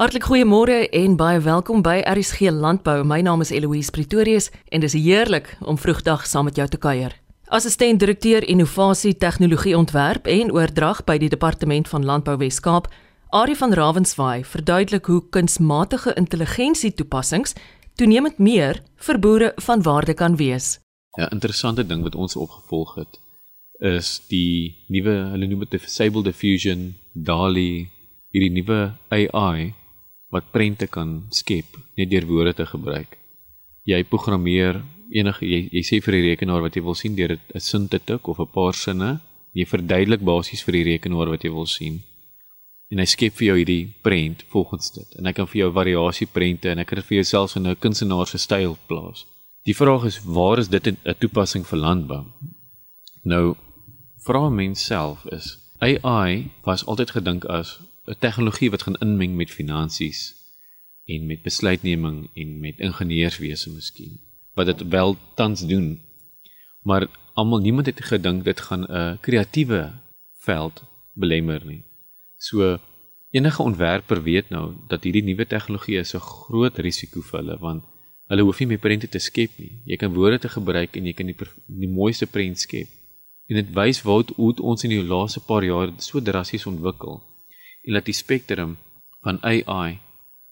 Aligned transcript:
Hartlik 0.00 0.24
goeiemôre 0.24 0.88
en 0.88 1.16
baie 1.20 1.40
welkom 1.44 1.82
by 1.84 1.98
RSG 2.08 2.48
Landbou. 2.48 3.02
My 3.04 3.18
naam 3.20 3.42
is 3.44 3.50
Eloise 3.52 3.92
Pretorius 3.92 4.46
en 4.72 4.80
dis 4.80 4.94
heerlik 4.96 5.50
om 5.60 5.76
vroegdag 5.76 6.22
saam 6.26 6.46
met 6.48 6.56
jou 6.56 6.64
te 6.68 6.78
kuier. 6.80 7.12
Assistent 7.52 8.00
direkteur 8.00 8.40
Innovasie 8.48 9.12
Tegnologie 9.12 9.76
Ontwerp 9.76 10.26
en 10.26 10.48
Oordrag 10.52 11.02
by 11.04 11.18
die 11.20 11.28
Departement 11.28 11.90
van 11.92 12.06
Landbou 12.08 12.38
Wes-Kaap, 12.40 12.88
Ari 13.36 13.52
van 13.54 13.76
Ravenswaai, 13.76 14.46
verduidelik 14.48 15.10
hoe 15.12 15.20
kunsmatige 15.28 16.16
intelligensie 16.16 16.94
toepassings 16.96 17.52
toenemend 18.00 18.40
meer 18.40 18.80
vir 18.96 19.20
boere 19.20 19.52
van 19.60 19.84
waarde 19.84 20.16
kan 20.16 20.40
wees. 20.40 20.78
Ja, 21.20 21.28
interessante 21.28 21.84
ding 21.84 22.00
wat 22.02 22.16
ons 22.16 22.36
opgevolg 22.36 22.96
het 22.96 23.20
is 23.92 24.22
die 24.32 24.72
nuwe 24.88 25.18
hulle 25.36 25.52
noem 25.52 25.66
dit 25.66 25.76
Disable 25.76 26.24
Diffusion 26.24 26.94
DALI 27.12 27.90
hierdie 28.32 28.52
nuwe 28.56 28.80
AI 29.12 29.74
wat 30.32 30.50
prente 30.52 30.88
kan 30.88 31.26
skep 31.30 31.76
net 31.96 32.10
deur 32.10 32.26
woorde 32.26 32.54
te 32.56 32.66
gebruik. 32.66 33.18
Jy 33.84 34.02
programmeer 34.08 34.80
enige 35.12 35.44
jy, 35.44 35.66
jy 35.72 35.82
sê 35.84 35.98
vir 36.04 36.16
die 36.16 36.24
rekenaar 36.30 36.62
wat 36.64 36.76
jy 36.76 36.82
wil 36.86 36.96
sien 36.96 37.16
deur 37.18 37.36
'n 37.36 37.60
sin 37.60 37.88
te 37.88 37.98
tik 37.98 38.28
of 38.28 38.40
'n 38.40 38.52
paar 38.54 38.74
sinne. 38.74 39.20
Jy 39.52 39.66
verduidelik 39.66 40.22
basies 40.24 40.62
vir 40.64 40.72
die 40.72 40.84
rekenaar 40.92 41.28
wat 41.28 41.44
jy 41.44 41.50
wil 41.50 41.66
sien. 41.66 42.00
En 42.90 42.98
hy 42.98 43.04
skep 43.04 43.34
vir 43.34 43.46
jou 43.46 43.56
hierdie 43.56 43.94
prent 44.02 44.42
volgens 44.48 44.90
dit. 44.92 45.08
En 45.18 45.26
hy 45.26 45.32
kan 45.32 45.46
vir 45.46 45.58
jou 45.62 45.72
variasie 45.72 46.26
prente 46.26 46.70
en 46.70 46.78
hy 46.78 46.84
kan 46.84 46.96
dit 46.96 47.04
vir 47.04 47.16
jouself 47.16 47.56
in 47.56 47.66
'n 47.66 47.76
kunstenaar 47.76 48.26
se 48.26 48.38
styl 48.38 48.76
plaas. 48.86 49.26
Die 49.64 49.74
vraag 49.74 50.04
is 50.04 50.20
waar 50.24 50.58
is 50.58 50.68
dit 50.68 50.86
'n 50.86 51.14
toepassing 51.18 51.66
vir 51.66 51.78
landbou? 51.78 52.24
Nou 53.24 53.56
vra 54.24 54.48
mens 54.48 54.84
self 54.84 55.26
is 55.26 55.58
AI 55.80 56.50
was 56.64 56.86
altyd 56.86 57.10
gedink 57.10 57.44
as 57.44 57.80
'n 58.06 58.18
tegnologie 58.18 58.70
wat 58.70 58.82
gaan 58.82 58.98
inmeng 59.06 59.34
met 59.36 59.50
finansies 59.50 60.34
en 61.04 61.26
met 61.26 61.42
besluitneming 61.42 62.30
en 62.34 62.60
met 62.60 62.78
ingenieurswese 62.78 63.70
miskien 63.70 64.20
wat 64.54 64.66
dit 64.66 64.88
wel 64.88 65.16
tans 65.34 65.66
doen. 65.66 66.02
Maar 66.82 67.06
almal 67.34 67.58
niemand 67.58 67.86
het 67.86 68.04
gedink 68.04 68.44
dit 68.44 68.60
gaan 68.60 68.84
'n 68.84 69.18
kreatiewe 69.20 69.92
veld 70.38 70.82
belemmer 71.12 71.66
nie. 71.66 71.84
So 72.36 72.78
enige 73.30 73.62
ontwerper 73.62 74.22
weet 74.22 74.48
nou 74.48 74.74
dat 74.88 75.02
hierdie 75.02 75.22
nuwe 75.22 75.46
tegnologie 75.46 75.98
is 75.98 76.14
'n 76.14 76.18
groot 76.18 76.78
risiko 76.78 77.20
vir 77.20 77.38
hulle 77.40 77.58
want 77.58 77.84
hulle 78.26 78.42
hoef 78.42 78.58
nie 78.58 78.68
meer 78.68 78.78
prente 78.78 79.08
te 79.08 79.18
skep 79.18 79.50
nie. 79.56 79.82
Jy 79.84 79.96
kan 79.96 80.14
woorde 80.14 80.38
te 80.38 80.48
gebruik 80.48 80.96
en 80.96 81.04
jy 81.04 81.12
kan 81.12 81.26
die, 81.26 81.36
die 81.66 81.88
mooiste 81.88 82.26
prent 82.26 82.58
skep. 82.58 82.88
En 83.46 83.56
dit 83.56 83.74
wys 83.74 84.00
hoe 84.00 84.54
ons 84.60 84.84
in 84.84 84.90
die 84.90 85.04
laaste 85.04 85.40
paar 85.40 85.64
jaar 85.64 85.92
so 85.98 86.22
drasties 86.22 86.66
ontwikkel 86.66 87.31
en 87.82 87.92
dat 87.98 88.04
die 88.04 88.14
spektrum 88.14 88.76
van 89.22 89.42
AI 89.42 89.98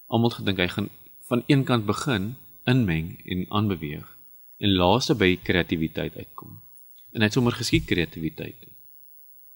almal 0.06 0.34
gedink 0.34 0.58
hy 0.58 0.68
gaan 0.68 0.88
van 1.30 1.42
een 1.46 1.64
kant 1.64 1.86
begin 1.86 2.34
inmeng 2.70 3.12
en 3.24 3.46
aanbeweeg 3.48 4.16
en 4.60 4.74
laaste 4.76 5.14
by 5.14 5.36
kreatiwiteit 5.42 6.16
uitkom. 6.16 6.58
En 7.14 7.22
hy 7.22 7.28
het 7.30 7.36
sommer 7.36 7.54
geskied 7.56 7.86
kreatiwiteit. 7.88 8.66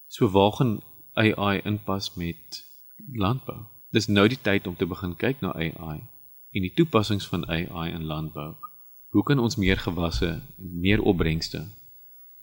So 0.08 0.30
waar 0.30 0.52
gaan 0.56 0.78
AI 1.14 1.60
inpas 1.64 2.14
met 2.14 2.62
landbou? 3.12 3.66
Dis 3.90 4.08
nou 4.08 4.26
die 4.28 4.40
tyd 4.40 4.66
om 4.66 4.76
te 4.76 4.86
begin 4.86 5.16
kyk 5.18 5.42
na 5.42 5.52
AI 5.54 5.98
en 6.54 6.62
die 6.62 6.72
toepassings 6.74 7.26
van 7.30 7.46
AI 7.50 7.90
in 7.90 8.06
landbou. 8.06 8.54
Hoe 9.14 9.22
kan 9.22 9.38
ons 9.38 9.56
meer 9.56 9.78
gewasse, 9.78 10.40
meer 10.58 11.02
opbrengste? 11.02 11.66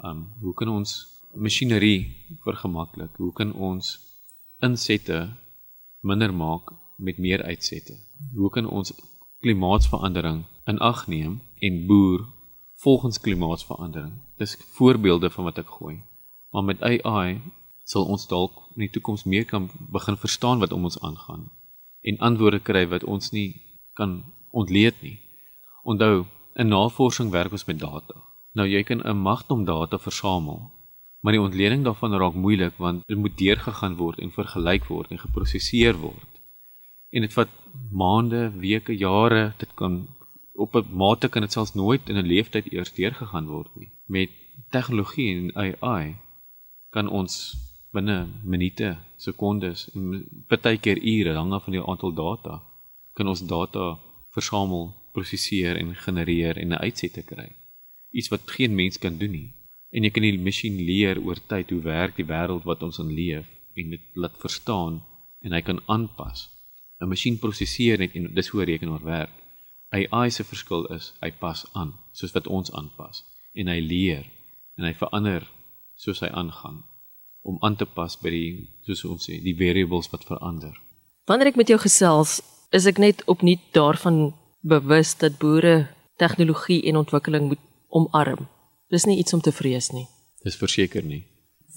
Um 0.04 0.28
hoe 0.44 0.54
kan 0.54 0.70
ons 0.70 0.94
masjinerie 1.36 2.38
vergemaklik? 2.44 3.16
Hoe 3.18 3.34
kan 3.34 3.54
ons 3.54 3.98
insette 4.62 5.20
minder 6.02 6.34
maak 6.34 6.74
met 6.98 7.18
meer 7.18 7.44
uitsette? 7.44 7.98
Hoe 8.34 8.50
kan 8.50 8.70
ons 8.70 8.94
klimaatsverandering 9.42 10.44
in 10.66 10.80
ag 10.80 11.08
neem 11.08 11.42
en 11.60 11.86
boer 11.88 12.26
volgens 12.84 13.20
klimaatsverandering? 13.20 14.14
Dis 14.38 14.58
voorbeelde 14.78 15.30
van 15.30 15.44
wat 15.44 15.58
ek 15.58 15.70
gooi. 15.80 16.02
Maar 16.52 16.64
met 16.64 16.82
AI 16.82 17.42
sal 17.84 18.06
ons 18.06 18.28
dalk 18.28 18.54
in 18.76 18.86
die 18.86 18.94
toekoms 18.94 19.24
meer 19.24 19.46
kan 19.46 19.70
begin 19.92 20.18
verstaan 20.18 20.60
wat 20.60 20.72
om 20.72 20.84
ons 20.84 21.00
aangaan 21.02 21.50
en 22.02 22.18
antwoorde 22.18 22.60
kry 22.60 22.88
wat 22.90 23.04
ons 23.04 23.32
nie 23.32 23.62
kan 23.94 24.22
ontleed 24.52 25.02
nie. 25.02 25.18
Onthou, 25.84 26.26
in 26.56 26.68
navorsing 26.68 27.30
werk 27.32 27.52
ons 27.52 27.66
met 27.66 27.80
data. 27.80 28.18
Nou 28.58 28.68
jy 28.68 28.84
kan 28.84 29.02
'n 29.06 29.18
magdom 29.18 29.66
data 29.66 29.98
versamel 29.98 30.72
maar 31.22 31.36
die 31.36 31.42
ontleding 31.42 31.84
daarvan 31.86 32.18
raak 32.18 32.34
moeilik 32.34 32.78
want 32.82 33.04
dit 33.08 33.18
moet 33.18 33.38
deurgegaan 33.38 33.96
word 33.96 34.20
en 34.20 34.32
vergelyk 34.34 34.88
word 34.90 35.12
en 35.14 35.22
geprosesseer 35.22 36.00
word. 36.02 36.40
En 37.12 37.22
dit 37.22 37.34
vat 37.34 37.52
maande, 37.92 38.50
weke, 38.64 38.96
jare, 38.98 39.52
dit 39.58 39.74
kan 39.76 40.08
op 40.54 40.76
'n 40.76 40.96
mate 41.04 41.30
kan 41.30 41.42
dit 41.42 41.52
selfs 41.52 41.74
nooit 41.74 42.10
in 42.10 42.18
'n 42.18 42.28
leeftyd 42.34 42.72
eers 42.74 42.94
deurgegaan 42.94 43.48
word 43.48 43.76
nie. 43.76 43.92
Met 44.06 44.30
tegnologie 44.70 45.30
en 45.36 45.56
AI 45.56 46.16
kan 46.90 47.08
ons 47.10 47.56
binne 47.92 48.28
minute, 48.44 48.98
sekondes 49.18 49.90
en 49.94 50.26
partykeer 50.48 50.98
ure 50.98 51.34
hang 51.36 51.54
af 51.54 51.64
van 51.64 51.74
die 51.74 51.86
aantal 51.86 52.14
data 52.14 52.62
kan 53.14 53.28
ons 53.28 53.46
data 53.46 54.00
versamel, 54.30 54.94
prosesseer 55.12 55.76
en 55.76 55.96
genereer 55.96 56.58
en 56.58 56.68
'n 56.68 56.82
uitsette 56.88 57.22
kry. 57.22 57.50
Iets 58.12 58.30
wat 58.30 58.52
geen 58.52 58.76
mens 58.76 58.98
kan 58.98 59.18
doen 59.18 59.32
nie 59.32 59.61
en 59.92 60.04
jy 60.04 60.12
kan 60.14 60.24
die 60.24 60.40
masjien 60.40 60.78
leer 60.80 61.20
oor 61.20 61.40
tyd 61.52 61.72
hoe 61.74 61.82
werk 61.84 62.16
die 62.16 62.28
wêreld 62.28 62.68
wat 62.70 62.84
ons 62.88 63.00
in 63.04 63.12
leef 63.12 63.48
en 63.76 63.96
dit 63.96 64.04
laat 64.16 64.38
verstaan 64.40 65.02
en 65.44 65.56
hy 65.56 65.62
kan 65.62 65.82
aanpas. 65.88 66.50
'n 67.02 67.10
Masjien 67.10 67.40
prosesseer 67.40 67.98
net 68.00 68.16
en 68.16 68.34
dis 68.34 68.52
hoe 68.54 68.66
rekenaar 68.66 69.04
werk. 69.04 69.34
AI 69.92 70.30
se 70.32 70.44
verskil 70.44 70.86
is 70.96 71.14
hy 71.22 71.32
pas 71.32 71.66
aan 71.74 71.92
soos 72.14 72.34
wat 72.36 72.48
ons 72.48 72.72
aanpas 72.72 73.26
en 73.54 73.68
hy 73.68 73.80
leer 73.80 74.26
en 74.78 74.86
hy 74.88 74.94
verander 74.94 75.44
soos 75.96 76.22
hy 76.24 76.30
aangaan 76.32 76.84
om 77.42 77.58
aan 77.66 77.76
te 77.76 77.86
pas 77.86 78.16
by 78.22 78.30
die 78.30 78.52
soos 78.86 79.04
ons 79.06 79.28
sê 79.28 79.42
die 79.44 79.58
variables 79.58 80.10
wat 80.14 80.28
verander. 80.30 80.78
Wanneer 81.28 81.52
ek 81.52 81.60
met 81.60 81.70
jou 81.70 81.80
gesels, 81.82 82.40
is 82.72 82.88
ek 82.88 83.02
net 83.02 83.24
opnuut 83.28 83.62
daarvan 83.76 84.32
bewus 84.62 85.16
dat 85.20 85.40
boere 85.42 85.90
tegnologie 86.22 86.84
en 86.90 87.02
ontwikkeling 87.02 87.50
moet 87.50 87.62
omarm. 87.90 88.48
Dis 88.92 89.06
nie 89.08 89.18
iets 89.18 89.34
om 89.34 89.42
te 89.42 89.52
vrees 89.56 89.90
nie. 89.96 90.08
Dis 90.44 90.58
verseker 90.60 91.04
nie. 91.04 91.24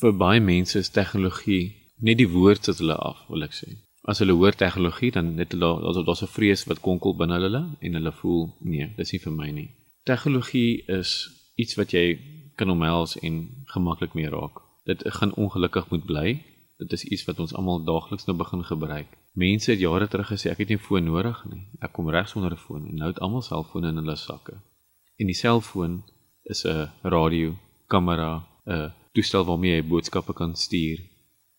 Vir 0.00 0.14
baie 0.18 0.40
mense 0.42 0.78
is 0.78 0.90
tegnologie 0.90 1.74
net 2.02 2.18
die 2.18 2.28
woord 2.28 2.66
wat 2.66 2.80
hulle 2.82 2.96
af, 2.98 3.20
wil 3.30 3.46
ek 3.46 3.54
sê. 3.54 3.68
As 4.10 4.18
hulle 4.20 4.34
hoor 4.36 4.56
tegnologie, 4.58 5.12
dan 5.14 5.34
net 5.38 5.54
hulle 5.54 5.94
daar's 6.04 6.22
'n 6.22 6.34
vrees 6.36 6.64
wat 6.68 6.80
konkel 6.80 7.14
binne 7.16 7.38
hulle 7.40 7.62
en 7.80 7.94
hulle 7.94 8.12
voel 8.20 8.42
nee, 8.60 8.92
dis 8.96 9.12
nie 9.12 9.22
vir 9.26 9.32
my 9.32 9.50
nie. 9.50 9.70
Tegnologie 10.04 10.82
is 10.86 11.30
iets 11.56 11.76
wat 11.78 11.92
jy 11.92 12.18
kan 12.56 12.70
omhels 12.70 13.16
en 13.22 13.48
gemaklik 13.74 14.14
mee 14.14 14.28
raak. 14.28 14.60
Dit 14.84 15.02
gaan 15.06 15.34
ongelukkig 15.34 15.90
moet 15.90 16.04
bly. 16.04 16.42
Dit 16.78 16.92
is 16.92 17.04
iets 17.04 17.24
wat 17.24 17.38
ons 17.38 17.54
almal 17.54 17.84
daagliks 17.84 18.26
nou 18.26 18.36
begin 18.36 18.64
gebruik. 18.64 19.06
Mense 19.32 19.70
het 19.70 19.80
jare 19.80 20.08
terug 20.08 20.28
gesê 20.32 20.50
ek 20.50 20.58
het 20.58 20.68
nie 20.68 20.76
'n 20.76 20.86
foon 20.86 21.04
nodig 21.04 21.44
nie. 21.50 21.62
Ek 21.80 21.92
kom 21.92 22.10
reg 22.10 22.28
sonder 22.28 22.52
'n 22.52 22.64
foon 22.66 22.86
en 22.88 22.94
nou 22.94 23.08
het 23.08 23.20
almal 23.20 23.42
selfone 23.42 23.88
in 23.88 23.96
hulle 23.96 24.16
sakke. 24.16 24.54
En 25.16 25.26
die 25.26 25.34
selfoon 25.34 26.02
is 26.44 26.64
'n 26.64 26.90
radio, 27.02 27.54
kamera, 27.86 28.44
'n 28.66 28.92
toestel 29.12 29.44
waarmee 29.44 29.74
jy 29.76 29.88
boodskappe 29.88 30.32
kan 30.32 30.56
stuur. 30.56 30.98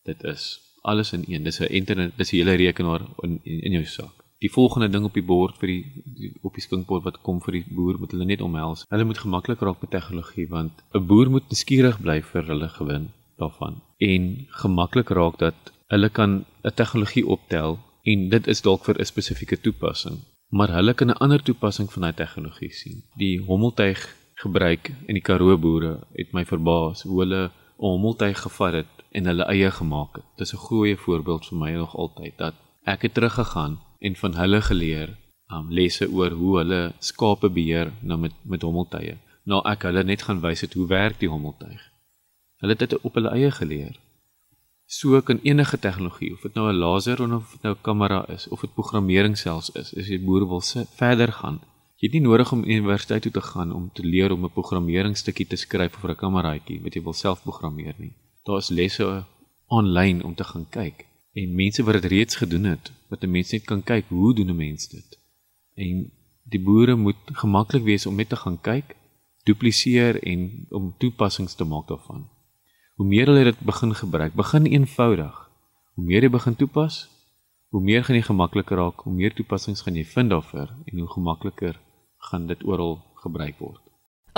Dit 0.04 0.24
is 0.24 0.60
alles 0.82 1.14
in 1.14 1.24
een. 1.28 1.44
Dis 1.44 1.60
'n 1.60 1.74
internet, 1.80 2.18
dis 2.18 2.32
'n 2.32 2.36
hele 2.36 2.54
rekenaar 2.54 3.02
in 3.22 3.40
in, 3.44 3.62
in 3.62 3.72
jou 3.72 3.86
sak. 3.86 4.14
Die 4.40 4.52
volgende 4.52 4.90
ding 4.90 5.06
op 5.06 5.14
die 5.14 5.24
bord 5.24 5.58
vir 5.58 5.68
die, 5.68 5.86
die 6.06 6.34
op 6.42 6.54
die 6.54 6.62
skinkbord 6.62 7.04
wat 7.04 7.22
kom 7.22 7.42
vir 7.42 7.54
die 7.54 7.66
boer 7.70 8.00
moet 8.00 8.12
hulle 8.12 8.26
net 8.26 8.42
omhels. 8.42 8.86
Hulle 8.90 9.04
moet 9.04 9.18
gemaklik 9.18 9.60
raak 9.60 9.82
met 9.82 9.90
tegnologie 9.90 10.48
want 10.48 10.72
'n 10.94 11.06
boer 11.06 11.30
moet 11.30 11.50
nuuskierig 11.50 12.02
bly 12.02 12.22
vir 12.22 12.44
hulle 12.44 12.70
gewin 12.70 13.10
daarvan 13.38 13.82
en 13.98 14.46
gemaklik 14.50 15.10
raak 15.10 15.38
dat 15.38 15.56
hulle 15.88 16.10
kan 16.10 16.46
'n 16.64 16.74
tegnologie 16.76 17.28
optel 17.28 17.80
en 18.04 18.30
dit 18.30 18.48
is 18.48 18.62
dalk 18.62 18.84
vir 18.84 19.00
'n 19.00 19.06
spesifieke 19.06 19.62
toepassing 19.62 20.18
maar 20.50 20.70
hulle 20.70 20.94
kan 20.94 21.08
'n 21.08 21.22
ander 21.24 21.42
toepassing 21.44 21.92
van 21.92 22.02
daai 22.02 22.14
tegnologie 22.14 22.74
sien. 22.74 23.04
Die 23.16 23.42
hommeltuig 23.42 24.16
gebruik 24.44 24.92
in 25.06 25.16
die 25.18 25.24
Karoo 25.24 25.58
boere 25.58 25.94
het 26.14 26.34
my 26.34 26.46
verbaas 26.46 27.04
hoe 27.08 27.20
hulle 27.24 27.44
'n 27.46 27.52
hommeltuig 27.92 28.40
gevat 28.40 28.74
het 28.74 28.94
en 29.12 29.26
hulle 29.26 29.46
eie 29.54 29.72
gemaak 29.72 30.16
het. 30.16 30.26
Dis 30.38 30.54
'n 30.54 30.66
goeie 30.68 30.98
voorbeeld 30.98 31.46
vir 31.48 31.58
my 31.58 31.72
nog 31.72 31.96
altyd 31.96 32.38
dat 32.38 32.56
ek 32.84 33.02
het 33.02 33.14
teruggegaan 33.14 33.80
en 34.00 34.16
van 34.16 34.34
hulle 34.36 34.62
geleer 34.62 35.10
um, 35.54 35.72
lesse 35.72 36.12
oor 36.12 36.32
hoe 36.32 36.58
hulle 36.58 36.94
skape 37.00 37.50
beheer 37.50 37.94
nou 38.02 38.20
met 38.20 38.34
met 38.44 38.62
hommeltuie. 38.62 39.18
Nou 39.44 39.62
ek 39.70 39.84
hulle 39.84 40.04
net 40.04 40.22
gaan 40.22 40.42
wys 40.42 40.62
het 40.62 40.74
hoe 40.74 40.88
werk 40.88 41.20
die 41.20 41.30
hommeltuig. 41.30 41.82
Hulle 42.58 42.72
het 42.72 42.80
dit 42.80 43.02
op 43.02 43.14
hulle 43.14 43.30
eie 43.30 43.52
geleer. 43.52 44.00
So 44.88 45.22
kan 45.22 45.40
enige 45.44 45.80
tegnologie, 45.80 46.34
of 46.34 46.42
dit 46.42 46.54
nou 46.54 46.70
'n 46.70 46.78
laser 46.78 47.22
of 47.22 47.52
dit 47.52 47.62
nou 47.62 47.74
'n 47.76 47.82
kamera 47.82 48.26
is 48.30 48.48
of 48.48 48.62
dit 48.62 48.74
programmering 48.74 49.38
selfs 49.38 49.70
is, 49.70 49.96
as 49.98 50.08
jy 50.08 50.20
boere 50.20 50.48
wil 50.48 50.62
verder 50.96 51.32
gaan, 51.32 51.60
Jy 51.96 52.10
het 52.10 52.16
nie 52.18 52.28
nodig 52.28 52.52
om 52.52 52.64
universiteit 52.64 53.22
toe 53.22 53.32
te 53.32 53.42
gaan 53.42 53.72
om 53.72 53.90
te 53.94 54.04
leer 54.04 54.32
om 54.32 54.44
'n 54.46 54.52
programmeringsstukkie 54.52 55.48
te 55.48 55.56
skryf 55.56 55.94
vir 56.02 56.12
'n 56.12 56.22
kameraadjie 56.24 56.82
wat 56.84 56.94
jy 56.94 57.02
wil 57.04 57.14
self 57.14 57.42
programmeer 57.44 57.96
nie. 57.98 58.14
Daar 58.44 58.58
is 58.58 58.70
lesse 58.70 59.24
aanlyn 59.68 60.24
om 60.24 60.36
te 60.36 60.44
gaan 60.44 60.68
kyk 60.70 61.06
en 61.34 61.56
mense 61.56 61.84
wat 61.84 61.94
dit 61.94 62.12
reeds 62.12 62.36
gedoen 62.36 62.64
het, 62.64 62.92
wat 63.10 63.24
'n 63.24 63.32
mens 63.32 63.52
net 63.52 63.64
kan 63.64 63.84
kyk 63.84 64.06
hoe 64.08 64.34
doen 64.36 64.50
'n 64.50 64.56
mens 64.56 64.88
dit. 64.88 65.20
En 65.76 66.12
die 66.44 66.60
boere 66.60 66.96
moet 66.96 67.22
gemaklik 67.26 67.84
wees 67.84 68.06
om 68.06 68.16
net 68.16 68.30
te 68.30 68.36
gaan 68.36 68.62
kyk, 68.62 68.96
dupliseer 69.44 70.24
en 70.24 70.66
om 70.70 70.94
toepassings 70.98 71.56
te 71.56 71.64
maak 71.64 71.88
daarvan. 71.88 72.28
Hoe 72.96 73.08
meer 73.08 73.26
hulle 73.26 73.44
dit 73.44 73.60
begin 73.60 73.96
gebruik, 73.96 74.34
begin 74.34 74.66
eenvoudig. 74.66 75.50
Hoe 75.94 76.06
meer 76.06 76.22
jy 76.22 76.30
begin 76.30 76.56
toepas, 76.56 77.10
hoe 77.76 77.84
meer 77.84 78.06
gaan 78.08 78.16
jy 78.16 78.24
gemakliker 78.24 78.80
raak, 78.80 79.02
hoe 79.04 79.12
meer 79.14 79.34
toepassings 79.36 79.82
gaan 79.84 79.98
jy 80.00 80.06
vind 80.08 80.32
daarvoor 80.32 80.70
en 80.72 81.00
hoe 81.02 81.10
gemakliker 81.12 81.76
gaan 82.30 82.46
dit 82.48 82.62
oral 82.64 83.02
gebruik 83.20 83.58
word. 83.60 83.82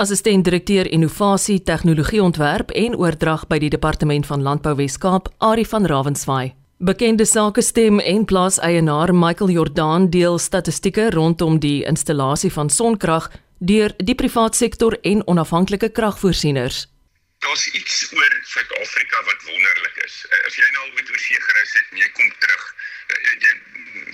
Assistent 0.02 0.44
direkteur 0.46 0.90
innovasie, 0.90 1.60
tegnologieontwerp 1.62 2.74
en 2.74 2.96
oordrag 2.98 3.46
by 3.50 3.60
die 3.62 3.70
departement 3.70 4.26
van 4.26 4.42
Landbou 4.42 4.74
Wes-Kaap, 4.78 5.30
Ari 5.38 5.66
van 5.70 5.86
Ravenswaai. 5.86 6.54
Bekende 6.78 7.26
sakestem 7.26 7.98
en 8.02 8.26
plaaseienaar 8.26 9.14
Michael 9.14 9.54
Jordan 9.54 10.10
deel 10.10 10.38
statistieke 10.38 11.10
rondom 11.14 11.58
die 11.62 11.84
installasie 11.86 12.50
van 12.50 12.70
sonkrag 12.70 13.30
deur 13.58 13.94
die 13.98 14.14
private 14.18 14.58
sektor 14.58 14.98
en 15.02 15.26
onafhanklike 15.26 15.90
kragvoorsieners. 15.94 16.86
Daar's 17.38 17.66
iets 17.70 18.12
oor 18.14 18.32
Suid-Afrika 18.50 19.22
wat 19.30 19.42
wonderlik 19.46 19.96
is. 20.06 20.26
Eh, 20.26 20.46
as 20.46 20.54
jy 20.58 20.70
nou 20.74 20.86
al 20.86 20.94
met 20.98 21.10
oor 21.10 21.22
see 21.22 21.42
gereis 21.42 21.74
het 21.78 21.86
en 21.94 22.02
jy 22.02 22.08
kom 22.18 22.30
terug, 22.42 22.64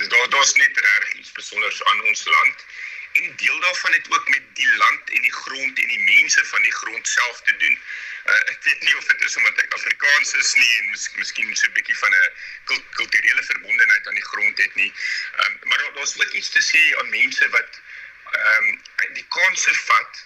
daar 0.08 0.28
daar's 0.28 0.54
net 0.54 0.80
reg 0.80 1.12
iets 1.12 1.28
spesiaals 1.28 1.84
aan 1.84 2.02
ons 2.02 2.24
land. 2.24 2.64
En 3.12 3.36
deel 3.36 3.60
daarvan 3.60 3.92
het 3.92 4.06
ook 4.10 4.28
met 4.28 4.42
die 4.52 4.76
land 4.76 5.10
en 5.10 5.20
die 5.20 5.32
grond 5.32 5.78
en 5.78 5.88
die 5.88 6.02
mense 6.02 6.44
van 6.44 6.62
die 6.62 6.72
grond 6.72 7.08
self 7.08 7.40
te 7.40 7.56
doen. 7.56 7.78
Uh, 8.24 8.32
ek 8.52 8.58
weet 8.62 8.80
nie 8.80 8.96
of 8.96 9.04
dit 9.04 9.24
is 9.24 9.36
omdat 9.36 9.58
ek 9.62 9.74
Afrikaans 9.74 10.32
is 10.34 10.54
nie 10.54 10.70
en 10.78 10.90
mis, 10.90 11.10
miskien 11.14 11.56
so 11.56 11.66
'n 11.66 11.72
bietjie 11.72 11.98
van 11.98 12.14
'n 12.14 12.82
kulturele 12.90 13.42
verbondenheid 13.42 14.06
aan 14.06 14.20
die 14.20 14.30
grond 14.32 14.58
het 14.58 14.74
nie. 14.74 14.92
Um, 15.44 15.58
maar 15.62 15.90
daar's 15.94 16.16
ook 16.20 16.32
iets 16.32 16.50
te 16.50 16.62
sê 16.62 16.82
aan 16.98 17.08
mense 17.08 17.48
wat 17.48 17.80
ehm 18.32 18.68
um, 18.68 18.80
die 19.12 19.26
kanse 19.28 19.74
vat 19.74 20.24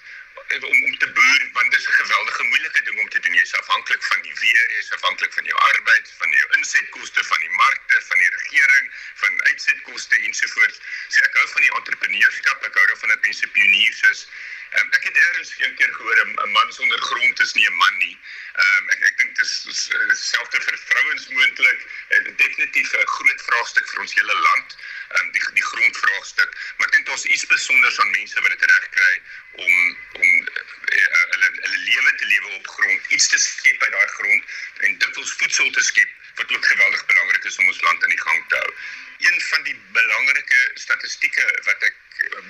om 0.57 0.85
om 0.85 0.99
te 0.99 1.09
boer 1.13 1.49
want 1.53 1.71
dit 1.71 1.81
is 1.81 1.89
'n 1.89 2.01
geweldige 2.03 2.43
moeilike 2.43 2.83
ding 2.83 2.99
om 3.01 3.09
te 3.09 3.21
doen. 3.21 3.35
Jy 3.35 3.43
is 3.43 3.55
afhanklik 3.55 4.03
van 4.05 4.23
die 4.23 4.35
weer, 4.41 4.67
jy 4.71 4.79
is 4.79 4.93
afhanklik 4.93 5.33
van 5.33 5.45
jou 5.45 5.59
arbeid, 5.59 6.13
van 6.19 6.31
jou 6.31 6.47
insetkoste, 6.57 7.25
van 7.25 7.41
die 7.41 7.51
markte, 7.51 8.03
van 8.09 8.19
die 8.19 8.31
regering, 8.37 8.93
van 9.15 9.43
uitsetkoste 9.43 10.17
ensovoorts. 10.17 10.81
So 11.09 11.21
ek 11.21 11.35
hou 11.35 11.49
van 11.49 11.63
die 11.63 11.75
entrepreneurskap, 11.75 12.65
ek 12.65 12.75
hou 12.75 12.87
daarvan 12.87 13.09
dat 13.09 13.21
mense 13.21 13.47
pioniers 13.47 14.03
is. 14.11 14.29
Um, 14.77 14.89
ek 14.93 15.05
het 15.09 15.17
eers 15.17 15.51
een 15.59 15.75
keer 15.75 15.93
gehoor 15.95 16.19
'n 16.27 16.51
man 16.53 16.73
sonder 16.73 17.01
grond 17.01 17.41
is 17.41 17.53
nie 17.53 17.67
'n 17.69 17.77
man 17.83 17.97
nie. 17.97 18.19
Um, 18.65 18.91
ek 18.91 19.03
ek 19.09 19.17
dink 19.19 19.37
dit 19.37 19.45
is 19.45 19.93
selfs 20.29 20.57
vir 20.67 20.79
vrouens 20.79 21.29
moontlik. 21.29 21.81
Dit 22.09 22.27
is 22.27 22.37
definitief 22.37 22.93
'n 22.93 23.07
groot 23.07 23.43
vraagstuk 23.47 23.89
vir 23.91 24.01
ons 24.01 24.15
hele 24.15 24.35
land, 24.35 24.77
um, 25.17 25.31
die 25.33 25.43
die 25.53 25.65
grondvraagstuk. 25.71 26.51
Maar 26.77 26.87
ek 26.87 26.93
dink 26.93 27.07
daar's 27.07 27.25
iets 27.25 27.43
spesiaals 27.43 28.01
aan 28.01 28.11
mense 28.11 28.41
wat 28.41 28.51
dit 28.51 28.71
reg 28.71 28.89
kry 28.99 29.15
om 29.53 29.97
om 30.13 30.29
uh, 30.49 31.25
hulle 31.33 31.49
hulle 31.65 31.79
lewe 31.79 32.15
te 32.15 32.27
lewe 32.27 32.49
op 32.61 32.67
grond, 32.67 33.07
iets 33.07 33.29
te 33.29 33.39
skep 33.39 33.83
uit 33.83 33.93
daai 33.93 34.07
grond 34.07 34.45
en 34.79 34.99
dikwels 34.99 35.33
voedsel 35.33 35.71
te 35.71 35.83
skep 35.83 36.11
wat 36.35 36.53
ook 36.53 36.67
geweldig 36.67 37.07
belangrik 37.07 37.45
is 37.45 37.57
om 37.57 37.67
ons 37.67 37.81
land 37.81 38.03
aan 38.03 38.17
die 38.17 38.27
gang 38.27 38.45
te 38.49 38.57
hou. 38.57 38.73
Een 39.19 39.41
van 39.41 39.63
die 39.63 39.81
belangrike 39.93 40.61
statistieke 40.75 41.47
wat 41.65 41.83
ek 41.83 41.97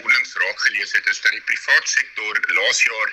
boelings 0.01 0.35
raak 0.43 0.61
gelees 0.61 0.93
het 0.93 1.07
is 1.07 1.21
dat 1.21 1.33
die 1.33 1.47
private 1.51 1.91
sektor 1.91 2.41
laas 2.59 2.83
jaar 2.83 3.13